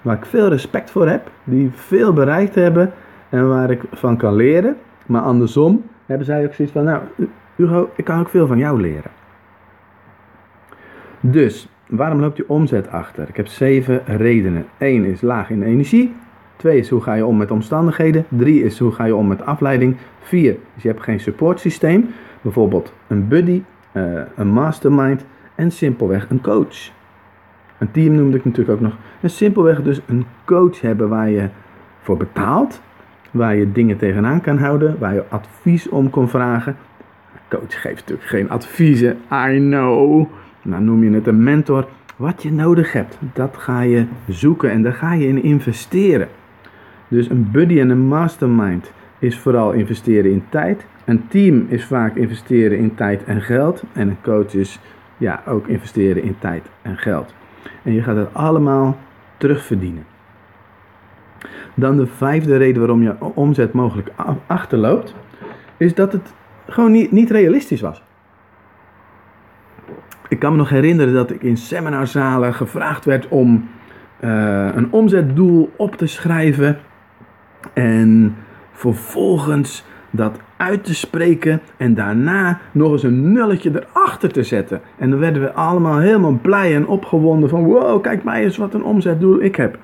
waar 0.06 0.18
ik 0.18 0.26
veel 0.26 0.48
respect 0.48 0.92
voor 0.92 1.08
heb, 1.08 1.32
die 1.44 1.70
veel 1.74 2.14
bereikt 2.14 2.56
hebben 2.56 2.92
en 3.30 3.50
waar 3.50 3.72
ik 3.72 3.82
van 3.92 4.18
kan 4.18 4.36
leren. 4.36 4.78
Maar 5.06 5.22
andersom 5.22 5.84
hebben 6.06 6.26
zij 6.26 6.46
ook 6.46 6.54
zoiets 6.54 6.74
van, 6.74 6.84
nou 6.84 7.02
Hugo, 7.56 7.90
ik 7.96 8.06
kan 8.06 8.20
ook 8.20 8.30
veel 8.30 8.48
van 8.48 8.58
jou 8.58 8.82
leren. 8.82 9.12
Dus, 11.20 11.70
waarom 11.88 12.20
loopt 12.20 12.38
je 12.38 12.50
omzet 12.50 12.90
achter? 12.90 13.30
Ik 13.30 13.36
heb 13.36 13.48
zeven 13.48 14.02
redenen. 14.06 14.66
Eén 14.78 15.06
is 15.06 15.22
laag 15.22 15.50
in 15.50 15.64
energie. 15.64 16.16
Twee 16.56 16.80
is 16.80 16.90
hoe 16.90 17.02
ga 17.02 17.14
je 17.14 17.26
om 17.26 17.38
met 17.38 17.52
omstandigheden. 17.52 18.26
Drie 18.30 18.64
is 18.64 18.80
hoe 18.80 18.92
ga 18.92 19.06
je 19.06 19.16
om 19.16 19.28
met 19.28 19.46
afleiding. 19.46 19.98
Vier 20.20 20.56
is 20.76 20.84
je 20.84 20.88
hebt 20.88 21.04
geen 21.04 21.20
supportsysteem. 21.20 22.10
Bijvoorbeeld 22.42 22.94
een 23.08 23.28
buddy, 23.28 23.64
uh, 23.94 24.22
een 24.36 24.48
mastermind 24.48 25.26
en 25.56 25.72
simpelweg 25.72 26.30
een 26.30 26.42
coach. 26.42 26.92
Een 27.78 27.92
team 27.92 28.16
noemde 28.16 28.38
ik 28.38 28.46
natuurlijk 28.46 28.78
ook 28.78 28.84
nog. 28.84 28.98
En 29.22 29.30
simpelweg 29.30 29.82
dus 29.82 30.02
een 30.06 30.26
coach 30.46 30.82
hebben 30.82 31.10
waar 31.10 31.30
je 31.30 31.50
voor 32.02 32.18
betaalt. 32.18 32.82
Waar 33.32 33.56
je 33.56 33.72
dingen 33.72 33.98
tegenaan 33.98 34.42
kan 34.42 34.58
houden. 34.58 34.96
Waar 35.00 35.14
je 35.14 35.24
advies 35.30 35.90
om 35.90 36.10
kan 36.10 36.30
vragen. 36.30 36.78
Een 37.34 37.60
coach 37.60 37.82
geeft 37.82 38.00
natuurlijk 38.00 38.28
geen 38.28 38.50
adviezen. 38.50 39.18
I 39.32 39.58
know. 39.58 40.26
Nou 40.62 40.84
noem 40.84 41.04
je 41.04 41.12
het 41.12 41.28
een 41.28 41.44
mentor. 41.44 41.88
Wat 42.16 42.44
je 42.44 42.52
nodig 42.52 42.94
hebt, 42.94 43.18
dat 43.34 43.58
ga 43.58 43.82
je 43.82 44.06
zoeken 44.28 44.72
en 44.72 44.84
daar 44.84 44.94
ga 44.94 45.14
je 45.14 45.28
in 45.28 45.44
investeren. 45.44 46.28
Dus 47.08 47.30
een 47.30 47.50
buddy 47.52 47.80
en 47.80 47.90
een 47.90 48.08
mastermind 48.08 48.92
is 49.20 49.40
vooral 49.40 49.72
investeren 49.72 50.32
in 50.32 50.44
tijd. 50.50 50.86
Een 51.06 51.28
team 51.28 51.66
is 51.70 51.86
vaak 51.86 52.16
investeren 52.16 52.78
in 52.78 52.96
tijd 52.96 53.24
en 53.24 53.42
geld. 53.42 53.84
En 53.94 54.10
een 54.10 54.22
coach 54.22 54.54
is 54.54 54.80
ja, 55.18 55.44
ook 55.48 55.68
investeren 55.68 56.24
in 56.24 56.36
tijd 56.40 56.70
en 56.82 56.98
geld. 56.98 57.34
En 57.84 57.94
je 57.94 58.04
gaat 58.04 58.16
het 58.16 58.34
allemaal 58.34 58.98
terugverdienen. 59.38 60.06
Dan 61.74 61.98
de 61.98 62.08
vijfde 62.08 62.58
reden 62.58 62.80
waarom 62.80 63.02
je 63.02 63.16
omzet 63.20 63.74
mogelijk 63.74 64.12
achterloopt, 64.48 65.16
is 65.78 65.94
dat 65.96 66.12
het 66.12 66.34
gewoon 66.68 66.92
niet, 66.92 67.12
niet 67.12 67.32
realistisch 67.32 67.82
was. 67.82 68.04
Ik 70.28 70.40
kan 70.40 70.52
me 70.52 70.58
nog 70.58 70.70
herinneren 70.70 71.14
dat 71.14 71.32
ik 71.32 71.44
in 71.44 71.58
seminarzalen 71.58 72.54
gevraagd 72.54 73.06
werd 73.06 73.28
om 73.28 73.70
uh, 74.20 74.76
een 74.76 74.92
omzetdoel 74.92 75.72
op 75.76 75.96
te 75.96 76.08
schrijven. 76.08 76.80
En 77.74 78.36
vervolgens 78.72 79.86
dat 80.16 80.40
uit 80.58 80.84
te 80.84 80.96
spreken 80.96 81.62
en 81.78 81.94
daarna 81.94 82.60
nog 82.72 82.92
eens 82.92 83.04
een 83.04 83.32
nulletje 83.32 83.72
erachter 83.72 84.32
te 84.32 84.44
zetten. 84.44 84.82
En 84.98 85.10
dan 85.10 85.20
werden 85.20 85.42
we 85.42 85.54
allemaal 85.54 86.00
helemaal 86.00 86.40
blij 86.42 86.76
en 86.76 86.88
opgewonden 86.88 87.50
van 87.50 87.64
wow, 87.64 88.02
kijk 88.02 88.24
mij 88.24 88.44
eens 88.44 88.58
wat 88.58 88.74
een 88.74 88.84
omzetdoel 88.84 89.42
ik 89.42 89.56
heb. 89.56 89.78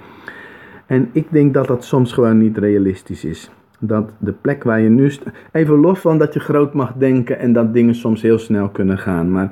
En 0.85 1.09
ik 1.11 1.27
denk 1.29 1.53
dat 1.53 1.67
dat 1.67 1.83
soms 1.83 2.13
gewoon 2.13 2.37
niet 2.37 2.57
realistisch 2.57 3.25
is. 3.25 3.51
Dat 3.79 4.11
de 4.17 4.33
plek 4.41 4.63
waar 4.63 4.79
je 4.81 4.89
nu 4.89 5.11
staat, 5.11 5.33
even 5.51 5.75
los 5.75 5.99
van 5.99 6.17
dat 6.17 6.33
je 6.33 6.39
groot 6.39 6.73
mag 6.73 6.93
denken 6.93 7.39
en 7.39 7.53
dat 7.53 7.73
dingen 7.73 7.95
soms 7.95 8.21
heel 8.21 8.39
snel 8.39 8.69
kunnen 8.69 8.97
gaan, 8.97 9.31
maar 9.31 9.51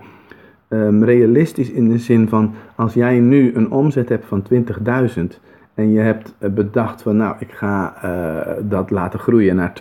um, 0.69 1.03
realistisch 1.03 1.71
in 1.71 1.89
de 1.89 1.97
zin 1.97 2.27
van 2.27 2.53
als 2.75 2.93
jij 2.93 3.19
nu 3.19 3.51
een 3.55 3.71
omzet 3.71 4.09
hebt 4.09 4.25
van 4.25 4.43
20.000 4.53 4.59
en 5.79 5.91
je 5.91 5.99
hebt 5.99 6.35
eh, 6.37 6.49
bedacht 6.49 7.01
van 7.01 7.17
nou 7.17 7.35
ik 7.39 7.51
ga 7.51 7.95
uh, 8.05 8.69
dat 8.69 8.89
laten 8.89 9.19
groeien 9.19 9.55
naar 9.55 9.73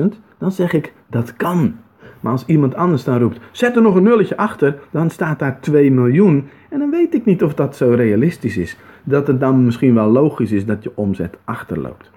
200.000, 0.00 0.04
dan 0.38 0.52
zeg 0.52 0.72
ik 0.72 0.92
dat 1.10 1.36
kan. 1.36 1.74
Maar 2.20 2.32
als 2.32 2.46
iemand 2.46 2.74
anders 2.74 3.04
dan 3.04 3.18
roept, 3.18 3.40
zet 3.50 3.76
er 3.76 3.82
nog 3.82 3.94
een 3.94 4.02
nulletje 4.02 4.36
achter, 4.36 4.78
dan 4.90 5.10
staat 5.10 5.38
daar 5.38 5.60
2 5.60 5.90
miljoen. 5.90 6.48
En 6.70 6.78
dan 6.78 6.90
weet 6.90 7.14
ik 7.14 7.24
niet 7.24 7.42
of 7.42 7.54
dat 7.54 7.76
zo 7.76 7.90
realistisch 7.90 8.56
is. 8.56 8.76
Dat 9.04 9.26
het 9.26 9.40
dan 9.40 9.64
misschien 9.64 9.94
wel 9.94 10.08
logisch 10.08 10.52
is 10.52 10.66
dat 10.66 10.82
je 10.82 10.92
omzet 10.94 11.38
achterloopt. 11.44 12.10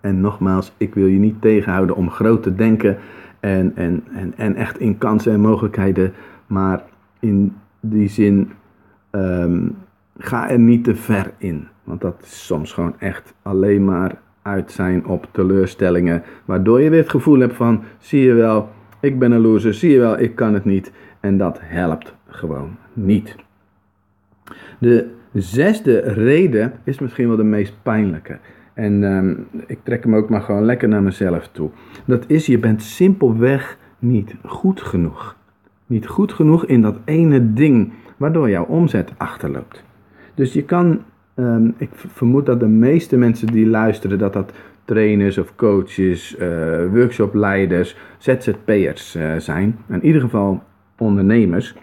En 0.00 0.20
nogmaals, 0.20 0.72
ik 0.76 0.94
wil 0.94 1.06
je 1.06 1.18
niet 1.18 1.40
tegenhouden 1.40 1.96
om 1.96 2.10
groot 2.10 2.42
te 2.42 2.54
denken 2.54 2.96
en, 3.40 3.72
en, 3.74 4.04
en, 4.12 4.34
en 4.36 4.54
echt 4.54 4.78
in 4.78 4.98
kansen 4.98 5.32
en 5.32 5.40
mogelijkheden. 5.40 6.12
Maar 6.46 6.82
in 7.18 7.56
die 7.80 8.08
zin, 8.08 8.50
um, 9.10 9.76
ga 10.18 10.50
er 10.50 10.58
niet 10.58 10.84
te 10.84 10.94
ver 10.94 11.32
in. 11.38 11.68
Want 11.88 12.00
dat 12.00 12.20
is 12.22 12.46
soms 12.46 12.72
gewoon 12.72 12.94
echt 12.98 13.34
alleen 13.42 13.84
maar 13.84 14.20
uit 14.42 14.72
zijn 14.72 15.06
op 15.06 15.28
teleurstellingen. 15.32 16.22
Waardoor 16.44 16.80
je 16.80 16.90
weer 16.90 17.00
het 17.00 17.10
gevoel 17.10 17.38
hebt 17.38 17.54
van, 17.54 17.82
zie 17.98 18.22
je 18.22 18.32
wel, 18.32 18.68
ik 19.00 19.18
ben 19.18 19.32
een 19.32 19.40
loser, 19.40 19.74
zie 19.74 19.90
je 19.90 19.98
wel, 19.98 20.18
ik 20.18 20.34
kan 20.34 20.54
het 20.54 20.64
niet. 20.64 20.92
En 21.20 21.38
dat 21.38 21.58
helpt 21.62 22.14
gewoon 22.26 22.76
niet. 22.92 23.36
De 24.78 25.10
zesde 25.32 25.98
reden 25.98 26.72
is 26.84 26.98
misschien 26.98 27.28
wel 27.28 27.36
de 27.36 27.44
meest 27.44 27.74
pijnlijke. 27.82 28.38
En 28.74 29.02
um, 29.02 29.46
ik 29.66 29.78
trek 29.82 30.04
hem 30.04 30.14
ook 30.14 30.28
maar 30.28 30.42
gewoon 30.42 30.64
lekker 30.64 30.88
naar 30.88 31.02
mezelf 31.02 31.48
toe. 31.48 31.70
Dat 32.04 32.24
is, 32.26 32.46
je 32.46 32.58
bent 32.58 32.82
simpelweg 32.82 33.78
niet 33.98 34.34
goed 34.44 34.80
genoeg. 34.80 35.36
Niet 35.86 36.06
goed 36.06 36.32
genoeg 36.32 36.66
in 36.66 36.82
dat 36.82 36.98
ene 37.04 37.52
ding 37.52 37.92
waardoor 38.16 38.50
jouw 38.50 38.64
omzet 38.64 39.12
achterloopt. 39.16 39.84
Dus 40.34 40.52
je 40.52 40.62
kan, 40.62 41.02
um, 41.38 41.74
ik 41.76 41.88
vermoed 41.92 42.46
dat 42.46 42.60
de 42.60 42.66
meeste 42.66 43.16
mensen 43.16 43.46
die 43.46 43.66
luisteren, 43.66 44.18
dat 44.18 44.32
dat 44.32 44.52
trainers 44.84 45.38
of 45.38 45.54
coaches, 45.56 46.36
uh, 46.38 46.46
workshopleiders, 46.92 47.96
ZZP'ers 48.18 49.16
uh, 49.16 49.36
zijn. 49.36 49.78
In 49.88 50.04
ieder 50.04 50.20
geval 50.20 50.62
ondernemers. 50.98 51.74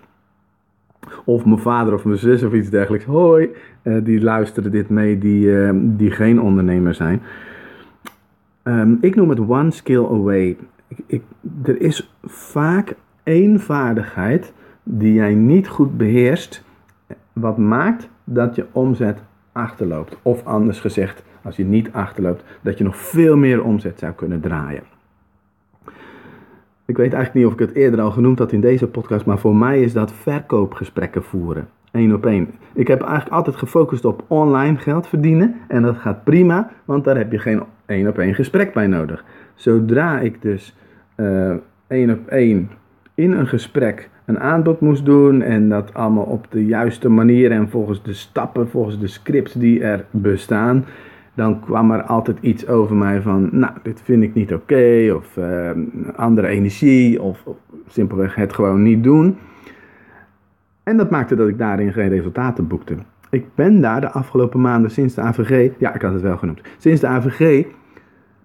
Of 1.26 1.46
mijn 1.46 1.60
vader 1.60 1.94
of 1.94 2.06
mijn 2.06 2.18
zus 2.18 2.44
of 2.44 2.54
iets 2.54 2.70
dergelijks. 2.70 3.06
Hoi, 3.06 3.50
uh, 3.84 4.04
die 4.04 4.22
luisteren 4.22 4.72
dit 4.72 4.90
mee, 4.90 5.18
die, 5.18 5.50
die 5.96 6.12
geen 6.12 6.42
ondernemer 6.42 6.94
zijn. 6.94 7.22
Um, 8.64 8.98
ik 9.02 9.16
noem 9.16 9.30
het 9.30 9.40
one 9.40 9.72
skill 9.72 10.06
away. 10.06 10.58
Ik, 11.06 11.22
er 11.64 11.82
is 11.82 12.16
vaak 12.24 12.96
één 13.24 13.60
vaardigheid 13.60 14.54
die 14.84 15.14
jij 15.14 15.34
niet 15.34 15.68
goed 15.68 15.98
beheerst, 15.98 16.64
wat 17.34 17.58
maakt 17.58 18.10
dat 18.24 18.56
je 18.56 18.66
omzet 18.72 19.20
achterloopt. 19.56 20.18
Of 20.22 20.46
anders 20.46 20.80
gezegd, 20.80 21.24
als 21.42 21.56
je 21.56 21.66
niet 21.66 21.92
achterloopt, 21.92 22.44
dat 22.62 22.78
je 22.78 22.84
nog 22.84 22.98
veel 22.98 23.38
meer 23.38 23.64
omzet 23.64 24.00
zou 24.00 24.14
kunnen 24.14 24.42
draaien. 24.42 24.84
Ik 26.86 26.98
weet 26.98 27.14
eigenlijk 27.14 27.34
niet 27.34 27.46
of 27.46 27.54
ik 27.54 27.68
het 27.68 27.76
eerder 27.76 28.02
al 28.02 28.12
genoemd 28.12 28.40
had 28.40 28.52
in 28.52 28.62
deze 28.62 28.88
podcast, 28.88 29.26
maar 29.26 29.40
voor 29.40 29.56
mij 29.56 29.82
is 29.82 29.94
dat 29.94 30.14
verkoopgesprekken 30.14 31.24
voeren. 31.24 31.68
Eén 31.92 32.14
op 32.14 32.26
één. 32.26 32.50
Ik 32.74 32.88
heb 32.88 33.02
eigenlijk 33.02 33.36
altijd 33.36 33.56
gefocust 33.56 34.06
op 34.06 34.24
online 34.28 34.78
geld 34.78 35.08
verdienen. 35.08 35.56
En 35.68 35.82
dat 35.82 35.98
gaat 35.98 36.24
prima, 36.24 36.72
want 36.86 37.04
daar 37.04 37.18
heb 37.18 37.32
je 37.32 37.40
geen 37.40 37.64
één 37.86 38.08
op 38.08 38.18
één 38.18 38.36
gesprek 38.36 38.74
bij 38.74 38.88
nodig. 38.88 39.24
Zodra 39.54 40.20
ik 40.20 40.42
dus 40.42 40.76
uh, 41.16 41.54
één 41.88 42.10
op 42.10 42.28
één 42.28 42.70
in 43.14 43.32
een 43.32 43.48
gesprek 43.48 44.10
een 44.26 44.40
aanbod 44.40 44.80
moest 44.80 45.06
doen 45.06 45.42
en 45.42 45.70
dat 45.70 45.94
allemaal 45.94 46.24
op 46.24 46.48
de 46.50 46.66
juiste 46.66 47.10
manier 47.10 47.52
en 47.52 47.70
volgens 47.70 48.04
de 48.04 48.14
stappen, 48.14 48.70
volgens 48.70 49.00
de 49.00 49.08
scripts 49.08 49.54
die 49.54 49.84
er 49.84 50.06
bestaan, 50.12 50.86
dan 51.34 51.60
kwam 51.60 51.92
er 51.92 52.04
altijd 52.04 52.38
iets 52.42 52.68
over 52.68 52.96
mij 52.96 53.22
van, 53.22 53.50
nou, 53.52 53.74
dit 53.84 54.02
vind 54.04 54.24
ik 54.24 54.34
niet 54.34 54.54
oké, 54.54 55.14
of 55.16 55.38
uh, 55.38 55.70
andere 56.16 56.48
energie, 56.48 57.22
of, 57.22 57.46
of, 57.46 57.56
simpelweg 57.88 58.36
het 58.36 58.54
gewoon 58.54 58.84
niet 58.84 59.04
doen. 59.04 59.38
En 60.84 60.98
dat 60.98 61.10
maakte 61.10 61.36
dat 61.36 61.48
ik 61.48 61.58
daarin 61.58 61.94
geen 61.94 62.10
resultaten 62.10 62.68
boekte. 62.68 62.96
Ik 63.30 63.46
ben 63.56 63.82
daar 63.82 64.02
de 64.02 64.12
afgelopen 64.12 64.62
maanden 64.62 64.92
sinds 64.92 65.14
de 65.14 65.22
AVG, 65.22 65.72
ja, 65.78 65.94
ik 65.94 66.02
had 66.02 66.14
het 66.14 66.22
wel 66.22 66.38
genoemd, 66.38 66.62
sinds 66.78 67.02
de 67.02 67.08
AVG 67.08 67.66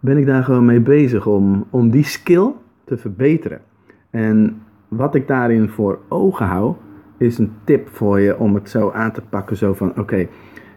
ben 0.00 0.16
ik 0.16 0.26
daar 0.26 0.44
gewoon 0.44 0.64
mee 0.64 0.80
bezig 0.80 1.26
om, 1.26 1.66
om 1.70 1.90
die 1.90 2.04
skill 2.04 2.52
te 2.84 2.96
verbeteren. 2.96 3.60
En 4.10 4.62
wat 4.90 5.14
ik 5.14 5.26
daarin 5.26 5.68
voor 5.68 5.98
ogen 6.08 6.46
hou, 6.46 6.74
is 7.16 7.38
een 7.38 7.52
tip 7.64 7.88
voor 7.88 8.20
je 8.20 8.38
om 8.38 8.54
het 8.54 8.70
zo 8.70 8.90
aan 8.90 9.12
te 9.12 9.22
pakken. 9.28 9.56
Zo 9.56 9.74
van, 9.74 9.98
oké, 9.98 10.28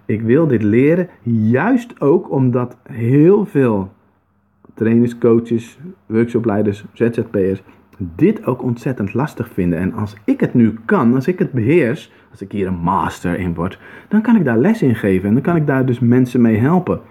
ik 0.05 0.21
wil 0.21 0.47
dit 0.47 0.63
leren. 0.63 1.09
Juist 1.21 2.01
ook 2.01 2.31
omdat 2.31 2.77
heel 2.83 3.45
veel 3.45 3.91
trainers, 4.73 5.17
coaches, 5.17 5.79
workshopleiders, 6.05 6.85
ZZP'ers 6.93 7.63
dit 7.97 8.45
ook 8.45 8.63
ontzettend 8.63 9.13
lastig 9.13 9.49
vinden. 9.53 9.79
En 9.79 9.93
als 9.93 10.15
ik 10.23 10.39
het 10.39 10.53
nu 10.53 10.75
kan, 10.85 11.15
als 11.15 11.27
ik 11.27 11.39
het 11.39 11.51
beheers, 11.51 12.11
als 12.31 12.41
ik 12.41 12.51
hier 12.51 12.67
een 12.67 12.79
master 12.79 13.39
in 13.39 13.53
word, 13.53 13.79
dan 14.07 14.21
kan 14.21 14.35
ik 14.35 14.45
daar 14.45 14.57
les 14.57 14.81
in 14.81 14.95
geven. 14.95 15.27
En 15.27 15.33
dan 15.33 15.43
kan 15.43 15.55
ik 15.55 15.67
daar 15.67 15.85
dus 15.85 15.99
mensen 15.99 16.41
mee 16.41 16.57
helpen. 16.57 17.01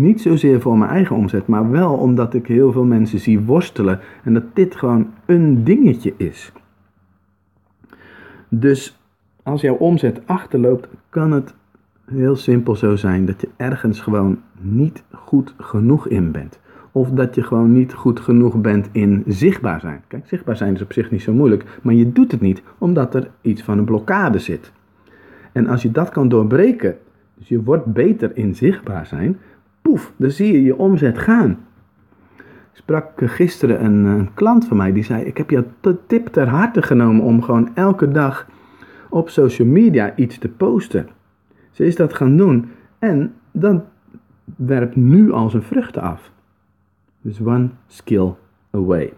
Niet 0.00 0.20
zozeer 0.20 0.60
voor 0.60 0.78
mijn 0.78 0.90
eigen 0.90 1.16
omzet, 1.16 1.46
maar 1.46 1.70
wel 1.70 1.92
omdat 1.92 2.34
ik 2.34 2.46
heel 2.46 2.72
veel 2.72 2.84
mensen 2.84 3.18
zie 3.18 3.40
worstelen 3.40 4.00
en 4.24 4.34
dat 4.34 4.44
dit 4.54 4.76
gewoon 4.76 5.10
een 5.26 5.64
dingetje 5.64 6.14
is. 6.16 6.52
Dus 8.48 9.00
als 9.42 9.60
jouw 9.60 9.74
omzet 9.74 10.20
achterloopt, 10.26 10.88
kan 11.08 11.32
het 11.32 11.54
heel 12.04 12.36
simpel 12.36 12.76
zo 12.76 12.96
zijn 12.96 13.26
dat 13.26 13.40
je 13.40 13.48
ergens 13.56 14.00
gewoon 14.00 14.38
niet 14.60 15.02
goed 15.12 15.54
genoeg 15.58 16.08
in 16.08 16.32
bent. 16.32 16.60
Of 16.92 17.10
dat 17.10 17.34
je 17.34 17.42
gewoon 17.42 17.72
niet 17.72 17.94
goed 17.94 18.20
genoeg 18.20 18.60
bent 18.60 18.88
in 18.92 19.22
zichtbaar 19.26 19.80
zijn. 19.80 20.02
Kijk, 20.06 20.26
zichtbaar 20.26 20.56
zijn 20.56 20.74
is 20.74 20.82
op 20.82 20.92
zich 20.92 21.10
niet 21.10 21.22
zo 21.22 21.32
moeilijk, 21.32 21.78
maar 21.82 21.94
je 21.94 22.12
doet 22.12 22.32
het 22.32 22.40
niet 22.40 22.62
omdat 22.78 23.14
er 23.14 23.30
iets 23.40 23.62
van 23.62 23.78
een 23.78 23.84
blokkade 23.84 24.38
zit. 24.38 24.72
En 25.52 25.66
als 25.66 25.82
je 25.82 25.90
dat 25.90 26.08
kan 26.08 26.28
doorbreken, 26.28 26.96
dus 27.34 27.48
je 27.48 27.62
wordt 27.62 27.86
beter 27.86 28.36
in 28.36 28.54
zichtbaar 28.54 29.06
zijn, 29.06 29.38
poef, 29.90 30.12
dan 30.16 30.30
zie 30.30 30.52
je 30.52 30.62
je 30.62 30.76
omzet 30.76 31.18
gaan. 31.18 31.58
Sprak 32.72 33.10
gisteren 33.16 33.84
een, 33.84 34.30
klant 34.34 34.66
van 34.66 34.76
mij 34.76 34.92
die 34.92 35.04
zei: 35.04 35.24
Ik 35.24 35.36
heb 35.36 35.50
je 35.50 35.64
tip 36.06 36.26
ter 36.26 36.48
harte 36.48 36.82
genomen 36.82 37.24
om 37.24 37.42
gewoon 37.42 37.70
elke 37.74 38.08
dag 38.08 38.46
op 39.08 39.28
social 39.28 39.68
media 39.68 40.16
iets 40.16 40.38
te 40.38 40.48
posten. 40.48 41.08
Ze 41.70 41.84
is 41.84 41.96
dat 41.96 42.14
gaan 42.14 42.36
doen 42.36 42.70
en 42.98 43.34
dat 43.52 43.82
werpt 44.56 44.96
nu 44.96 45.32
al 45.32 45.50
zijn 45.50 45.62
vruchten 45.62 46.02
af. 46.02 46.32
Dus 47.20 47.40
one 47.40 47.68
skill 47.86 48.32
away. 48.70 49.12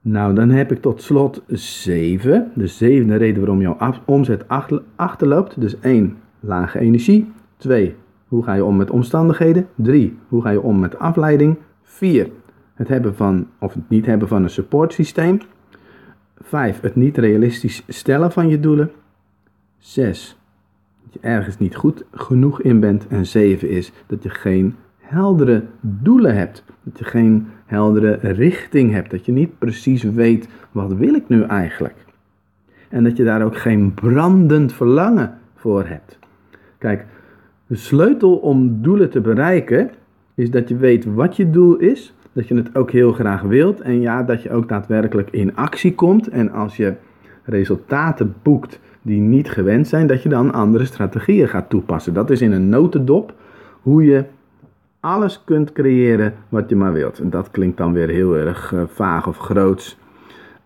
Nou, 0.00 0.34
dan 0.34 0.50
heb 0.50 0.72
ik 0.72 0.80
tot 0.80 1.02
slot 1.02 1.42
7. 1.48 2.50
De 2.54 2.66
zevende 2.66 3.16
reden 3.16 3.38
waarom 3.38 3.60
jouw 3.60 3.76
omzet 4.04 4.44
achterloopt. 4.96 5.60
Dus 5.60 5.80
1. 5.80 6.16
Lage 6.40 6.78
energie. 6.78 7.32
2. 7.56 7.94
Hoe 8.28 8.42
ga 8.42 8.54
je 8.54 8.64
om 8.64 8.76
met 8.76 8.90
omstandigheden? 8.90 9.68
3. 9.74 10.18
Hoe 10.28 10.42
ga 10.42 10.50
je 10.50 10.62
om 10.62 10.78
met 10.78 10.98
afleiding? 10.98 11.56
4. 11.82 12.30
Het 12.74 12.88
hebben 12.88 13.14
van, 13.14 13.46
of 13.58 13.74
het 13.74 13.88
niet 13.88 14.06
hebben 14.06 14.28
van 14.28 14.42
een 14.42 14.50
supportsysteem. 14.50 15.40
5. 16.38 16.80
Het 16.80 16.96
niet 16.96 17.18
realistisch 17.18 17.84
stellen 17.88 18.32
van 18.32 18.48
je 18.48 18.60
doelen. 18.60 18.90
6. 19.78 20.38
Dat 21.04 21.12
je 21.12 21.28
ergens 21.28 21.58
niet 21.58 21.76
goed 21.76 22.04
genoeg 22.10 22.62
in 22.62 22.80
bent. 22.80 23.06
En 23.08 23.26
7 23.26 23.68
is 23.68 23.92
dat 24.06 24.22
je 24.22 24.30
geen 24.30 24.76
heldere 24.98 25.64
doelen 25.80 26.36
hebt. 26.36 26.64
Dat 26.82 26.98
je 26.98 27.04
geen 27.04 27.46
heldere 27.66 28.18
richting 28.22 28.92
hebt. 28.92 29.10
Dat 29.10 29.26
je 29.26 29.32
niet 29.32 29.58
precies 29.58 30.02
weet 30.02 30.48
wat 30.72 30.92
wil 30.92 31.14
ik 31.14 31.28
nu 31.28 31.42
eigenlijk. 31.42 32.04
En 32.88 33.04
dat 33.04 33.16
je 33.16 33.24
daar 33.24 33.42
ook 33.44 33.56
geen 33.56 33.94
brandend 33.94 34.72
verlangen 34.72 35.38
voor 35.54 35.86
hebt. 35.86 36.18
Kijk, 36.78 37.06
de 37.68 37.76
sleutel 37.76 38.36
om 38.36 38.82
doelen 38.82 39.10
te 39.10 39.20
bereiken 39.20 39.90
is 40.34 40.50
dat 40.50 40.68
je 40.68 40.76
weet 40.76 41.04
wat 41.04 41.36
je 41.36 41.50
doel 41.50 41.76
is, 41.76 42.14
dat 42.32 42.48
je 42.48 42.54
het 42.54 42.76
ook 42.76 42.90
heel 42.90 43.12
graag 43.12 43.42
wilt 43.42 43.80
en 43.80 44.00
ja, 44.00 44.22
dat 44.22 44.42
je 44.42 44.50
ook 44.50 44.68
daadwerkelijk 44.68 45.30
in 45.30 45.56
actie 45.56 45.94
komt. 45.94 46.28
En 46.28 46.52
als 46.52 46.76
je 46.76 46.94
resultaten 47.44 48.34
boekt 48.42 48.80
die 49.02 49.20
niet 49.20 49.50
gewend 49.50 49.88
zijn, 49.88 50.06
dat 50.06 50.22
je 50.22 50.28
dan 50.28 50.52
andere 50.52 50.84
strategieën 50.84 51.48
gaat 51.48 51.70
toepassen. 51.70 52.14
Dat 52.14 52.30
is 52.30 52.40
in 52.40 52.52
een 52.52 52.68
notendop 52.68 53.34
hoe 53.82 54.04
je 54.04 54.24
alles 55.00 55.42
kunt 55.44 55.72
creëren 55.72 56.34
wat 56.48 56.68
je 56.68 56.76
maar 56.76 56.92
wilt. 56.92 57.18
En 57.18 57.30
dat 57.30 57.50
klinkt 57.50 57.76
dan 57.76 57.92
weer 57.92 58.08
heel 58.08 58.36
erg 58.36 58.72
uh, 58.72 58.82
vaag 58.86 59.26
of 59.26 59.38
groots. 59.38 59.98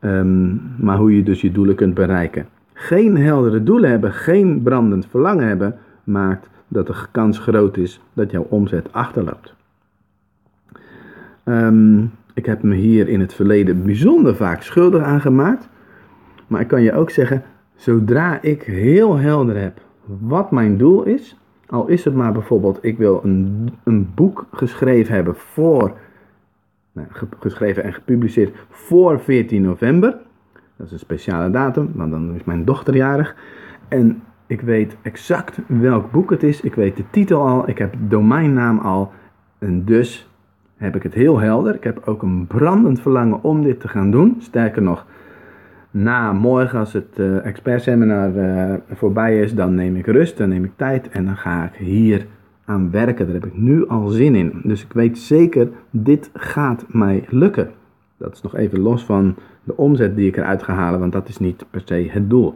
Um, 0.00 0.60
maar 0.78 0.96
hoe 0.96 1.16
je 1.16 1.22
dus 1.22 1.40
je 1.40 1.52
doelen 1.52 1.74
kunt 1.74 1.94
bereiken. 1.94 2.46
Geen 2.72 3.16
heldere 3.16 3.62
doelen 3.62 3.90
hebben, 3.90 4.12
geen 4.12 4.62
brandend 4.62 5.06
verlangen 5.06 5.46
hebben, 5.46 5.76
maakt 6.04 6.48
dat 6.72 6.86
de 6.86 6.94
kans 7.10 7.38
groot 7.38 7.76
is 7.76 8.00
dat 8.12 8.30
jouw 8.30 8.46
omzet 8.48 8.92
achterloopt. 8.92 9.54
Um, 11.44 12.12
ik 12.34 12.46
heb 12.46 12.62
me 12.62 12.74
hier 12.74 13.08
in 13.08 13.20
het 13.20 13.34
verleden 13.34 13.84
bijzonder 13.84 14.36
vaak 14.36 14.62
schuldig 14.62 15.02
aan 15.02 15.20
gemaakt. 15.20 15.68
Maar 16.46 16.60
ik 16.60 16.68
kan 16.68 16.82
je 16.82 16.92
ook 16.92 17.10
zeggen, 17.10 17.42
zodra 17.74 18.42
ik 18.42 18.62
heel 18.62 19.16
helder 19.16 19.60
heb 19.60 19.80
wat 20.04 20.50
mijn 20.50 20.76
doel 20.76 21.02
is, 21.02 21.36
al 21.66 21.86
is 21.86 22.04
het 22.04 22.14
maar 22.14 22.32
bijvoorbeeld, 22.32 22.78
ik 22.80 22.98
wil 22.98 23.20
een, 23.24 23.68
een 23.84 24.10
boek 24.14 24.46
geschreven 24.52 25.14
hebben 25.14 25.36
voor, 25.36 25.92
nou, 26.92 27.08
geschreven 27.38 27.84
en 27.84 27.92
gepubliceerd 27.92 28.56
voor 28.70 29.20
14 29.20 29.62
november. 29.62 30.18
Dat 30.76 30.86
is 30.86 30.92
een 30.92 30.98
speciale 30.98 31.50
datum, 31.50 31.90
want 31.94 32.10
dan 32.10 32.34
is 32.34 32.44
mijn 32.44 32.64
dochter 32.64 32.96
jarig. 32.96 33.36
En 33.88 34.22
ik 34.46 34.60
weet 34.60 34.96
exact 35.02 35.58
welk 35.66 36.10
boek 36.10 36.30
het 36.30 36.42
is. 36.42 36.60
Ik 36.60 36.74
weet 36.74 36.96
de 36.96 37.04
titel 37.10 37.46
al. 37.46 37.68
Ik 37.68 37.78
heb 37.78 37.92
de 37.92 38.08
domeinnaam 38.08 38.78
al. 38.78 39.12
En 39.58 39.84
dus 39.84 40.30
heb 40.76 40.96
ik 40.96 41.02
het 41.02 41.14
heel 41.14 41.38
helder. 41.38 41.74
Ik 41.74 41.84
heb 41.84 42.02
ook 42.04 42.22
een 42.22 42.46
brandend 42.46 43.00
verlangen 43.00 43.42
om 43.42 43.62
dit 43.62 43.80
te 43.80 43.88
gaan 43.88 44.10
doen. 44.10 44.36
Sterker 44.38 44.82
nog, 44.82 45.06
na 45.90 46.32
morgen 46.32 46.78
als 46.78 46.92
het 46.92 47.18
uh, 47.18 47.46
expertseminar 47.46 48.36
uh, 48.36 48.74
voorbij 48.90 49.40
is, 49.40 49.54
dan 49.54 49.74
neem 49.74 49.96
ik 49.96 50.06
rust, 50.06 50.36
dan 50.36 50.48
neem 50.48 50.64
ik 50.64 50.72
tijd 50.76 51.08
en 51.08 51.24
dan 51.24 51.36
ga 51.36 51.64
ik 51.64 51.86
hier 51.86 52.26
aan 52.64 52.90
werken. 52.90 53.24
Daar 53.24 53.34
heb 53.34 53.46
ik 53.46 53.56
nu 53.56 53.86
al 53.88 54.08
zin 54.08 54.34
in. 54.34 54.60
Dus 54.62 54.82
ik 54.84 54.92
weet 54.92 55.18
zeker, 55.18 55.68
dit 55.90 56.30
gaat 56.34 56.84
mij 56.88 57.24
lukken. 57.28 57.70
Dat 58.16 58.32
is 58.32 58.42
nog 58.42 58.56
even 58.56 58.80
los 58.80 59.04
van 59.04 59.34
de 59.64 59.76
omzet 59.76 60.16
die 60.16 60.28
ik 60.28 60.36
eruit 60.36 60.62
ga 60.62 60.74
halen, 60.74 61.00
want 61.00 61.12
dat 61.12 61.28
is 61.28 61.38
niet 61.38 61.64
per 61.70 61.82
se 61.84 62.08
het 62.10 62.30
doel. 62.30 62.54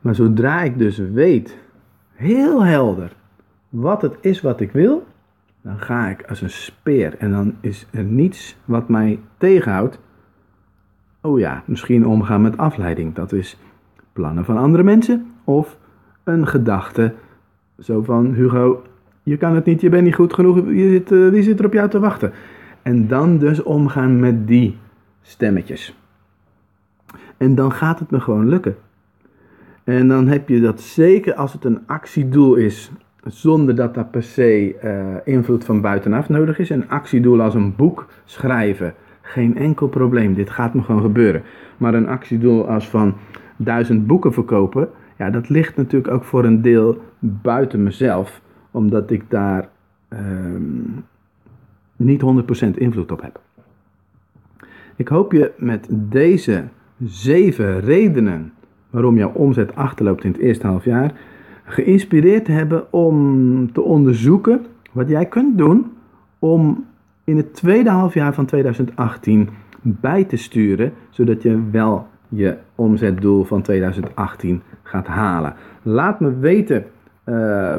Maar 0.00 0.14
zodra 0.14 0.62
ik 0.62 0.78
dus 0.78 0.98
weet, 0.98 1.58
heel 2.12 2.64
helder, 2.64 3.12
wat 3.68 4.02
het 4.02 4.16
is 4.20 4.40
wat 4.40 4.60
ik 4.60 4.72
wil, 4.72 5.06
dan 5.62 5.78
ga 5.78 6.08
ik 6.08 6.22
als 6.28 6.40
een 6.42 6.50
speer 6.50 7.16
en 7.18 7.30
dan 7.30 7.54
is 7.60 7.86
er 7.90 8.04
niets 8.04 8.56
wat 8.64 8.88
mij 8.88 9.18
tegenhoudt. 9.38 9.98
Oh 11.20 11.38
ja, 11.38 11.62
misschien 11.66 12.06
omgaan 12.06 12.42
met 12.42 12.56
afleiding. 12.56 13.14
Dat 13.14 13.32
is 13.32 13.58
plannen 14.12 14.44
van 14.44 14.58
andere 14.58 14.82
mensen 14.82 15.26
of 15.44 15.78
een 16.24 16.46
gedachte 16.46 17.14
zo 17.78 18.02
van 18.02 18.32
Hugo, 18.32 18.82
je 19.22 19.36
kan 19.36 19.54
het 19.54 19.64
niet, 19.64 19.80
je 19.80 19.88
bent 19.88 20.04
niet 20.04 20.14
goed 20.14 20.34
genoeg, 20.34 20.56
je 20.56 20.88
zit, 20.90 21.10
uh, 21.10 21.30
wie 21.30 21.42
zit 21.42 21.58
er 21.58 21.64
op 21.64 21.72
jou 21.72 21.88
te 21.88 22.00
wachten? 22.00 22.32
En 22.82 23.08
dan 23.08 23.38
dus 23.38 23.62
omgaan 23.62 24.20
met 24.20 24.46
die 24.46 24.76
stemmetjes. 25.22 25.96
En 27.36 27.54
dan 27.54 27.72
gaat 27.72 27.98
het 27.98 28.10
me 28.10 28.20
gewoon 28.20 28.48
lukken. 28.48 28.76
En 29.84 30.08
dan 30.08 30.28
heb 30.28 30.48
je 30.48 30.60
dat 30.60 30.80
zeker 30.80 31.34
als 31.34 31.52
het 31.52 31.64
een 31.64 31.80
actiedoel 31.86 32.54
is, 32.54 32.90
zonder 33.24 33.74
dat 33.74 33.94
daar 33.94 34.06
per 34.06 34.22
se 34.22 34.74
uh, 34.84 35.34
invloed 35.34 35.64
van 35.64 35.80
buitenaf 35.80 36.28
nodig 36.28 36.58
is. 36.58 36.70
Een 36.70 36.88
actiedoel 36.88 37.42
als 37.42 37.54
een 37.54 37.76
boek 37.76 38.06
schrijven, 38.24 38.94
geen 39.20 39.56
enkel 39.56 39.88
probleem. 39.88 40.34
Dit 40.34 40.50
gaat 40.50 40.74
me 40.74 40.82
gewoon 40.82 41.02
gebeuren. 41.02 41.42
Maar 41.76 41.94
een 41.94 42.08
actiedoel 42.08 42.68
als 42.68 42.88
van 42.88 43.14
duizend 43.56 44.06
boeken 44.06 44.32
verkopen, 44.32 44.88
ja, 45.18 45.30
dat 45.30 45.48
ligt 45.48 45.76
natuurlijk 45.76 46.14
ook 46.14 46.24
voor 46.24 46.44
een 46.44 46.62
deel 46.62 47.02
buiten 47.18 47.82
mezelf, 47.82 48.40
omdat 48.70 49.10
ik 49.10 49.24
daar 49.28 49.68
uh, 50.08 50.18
niet 51.96 52.22
100% 52.74 52.78
invloed 52.78 53.12
op 53.12 53.22
heb. 53.22 53.40
Ik 54.96 55.08
hoop 55.08 55.32
je 55.32 55.52
met 55.56 55.86
deze 55.90 56.64
zeven 57.04 57.80
redenen 57.80 58.52
waarom 58.90 59.16
jouw 59.16 59.32
omzet 59.32 59.74
achterloopt 59.74 60.24
in 60.24 60.32
het 60.32 60.40
eerste 60.40 60.66
half 60.66 60.84
jaar, 60.84 61.12
geïnspireerd 61.64 62.46
hebben 62.46 62.92
om 62.92 63.72
te 63.72 63.82
onderzoeken 63.82 64.66
wat 64.92 65.08
jij 65.08 65.26
kunt 65.26 65.58
doen 65.58 65.92
om 66.38 66.86
in 67.24 67.36
het 67.36 67.54
tweede 67.54 67.90
halfjaar 67.90 68.34
van 68.34 68.46
2018 68.46 69.48
bij 69.82 70.24
te 70.24 70.36
sturen, 70.36 70.92
zodat 71.10 71.42
je 71.42 71.70
wel 71.70 72.06
je 72.28 72.56
omzetdoel 72.74 73.44
van 73.44 73.62
2018 73.62 74.62
gaat 74.82 75.06
halen. 75.06 75.54
Laat 75.82 76.20
me 76.20 76.38
weten 76.38 76.84
uh, 77.24 77.74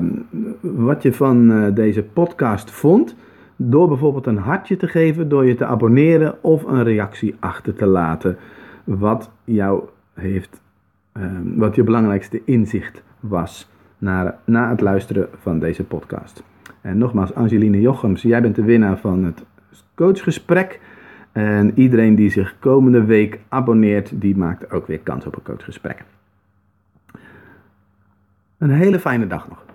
wat 0.62 1.04
je 1.04 1.14
van 1.14 1.52
uh, 1.52 1.76
deze 1.76 2.04
podcast 2.04 2.72
vond. 2.72 3.16
Door 3.56 3.88
bijvoorbeeld 3.88 4.26
een 4.26 4.38
hartje 4.38 4.78
te 4.78 4.88
geven, 4.88 5.30
door 5.30 5.46
je 5.46 5.56
te 5.56 5.66
abonneren 5.66 6.44
of 6.44 6.64
een 6.64 6.84
reactie 6.84 7.36
achter 7.40 7.74
te 7.74 7.86
laten. 7.86 8.38
Wat 8.84 9.32
jou 9.44 9.84
heeft, 10.14 10.62
uh, 11.14 11.24
wat 11.56 11.76
je 11.76 11.84
belangrijkste 11.84 12.42
inzicht 12.46 13.04
was 13.20 13.70
na, 13.98 14.40
na 14.46 14.70
het 14.70 14.82
luisteren 14.82 15.30
van 15.40 15.60
deze 15.60 15.84
podcast. 15.84 16.44
En 16.82 16.98
nogmaals, 16.98 17.34
Angeline 17.34 17.82
Jochems, 17.82 18.22
jij 18.22 18.42
bent 18.42 18.56
de 18.56 18.64
winnaar 18.64 18.98
van 18.98 19.24
het 19.24 19.46
coachgesprek. 19.96 20.80
En 21.32 21.72
iedereen 21.80 22.16
die 22.16 22.30
zich 22.30 22.56
komende 22.60 23.04
week 23.04 23.40
abonneert, 23.50 24.22
die 24.22 24.38
maakt 24.38 24.72
ook 24.72 24.88
weer 24.88 25.00
kans 25.00 25.26
op 25.26 25.36
een 25.36 25.44
coachgesprek. 25.44 26.04
Een 28.58 28.70
hele 28.70 29.00
fijne 29.00 29.28
dag 29.28 29.50
nog. 29.50 29.66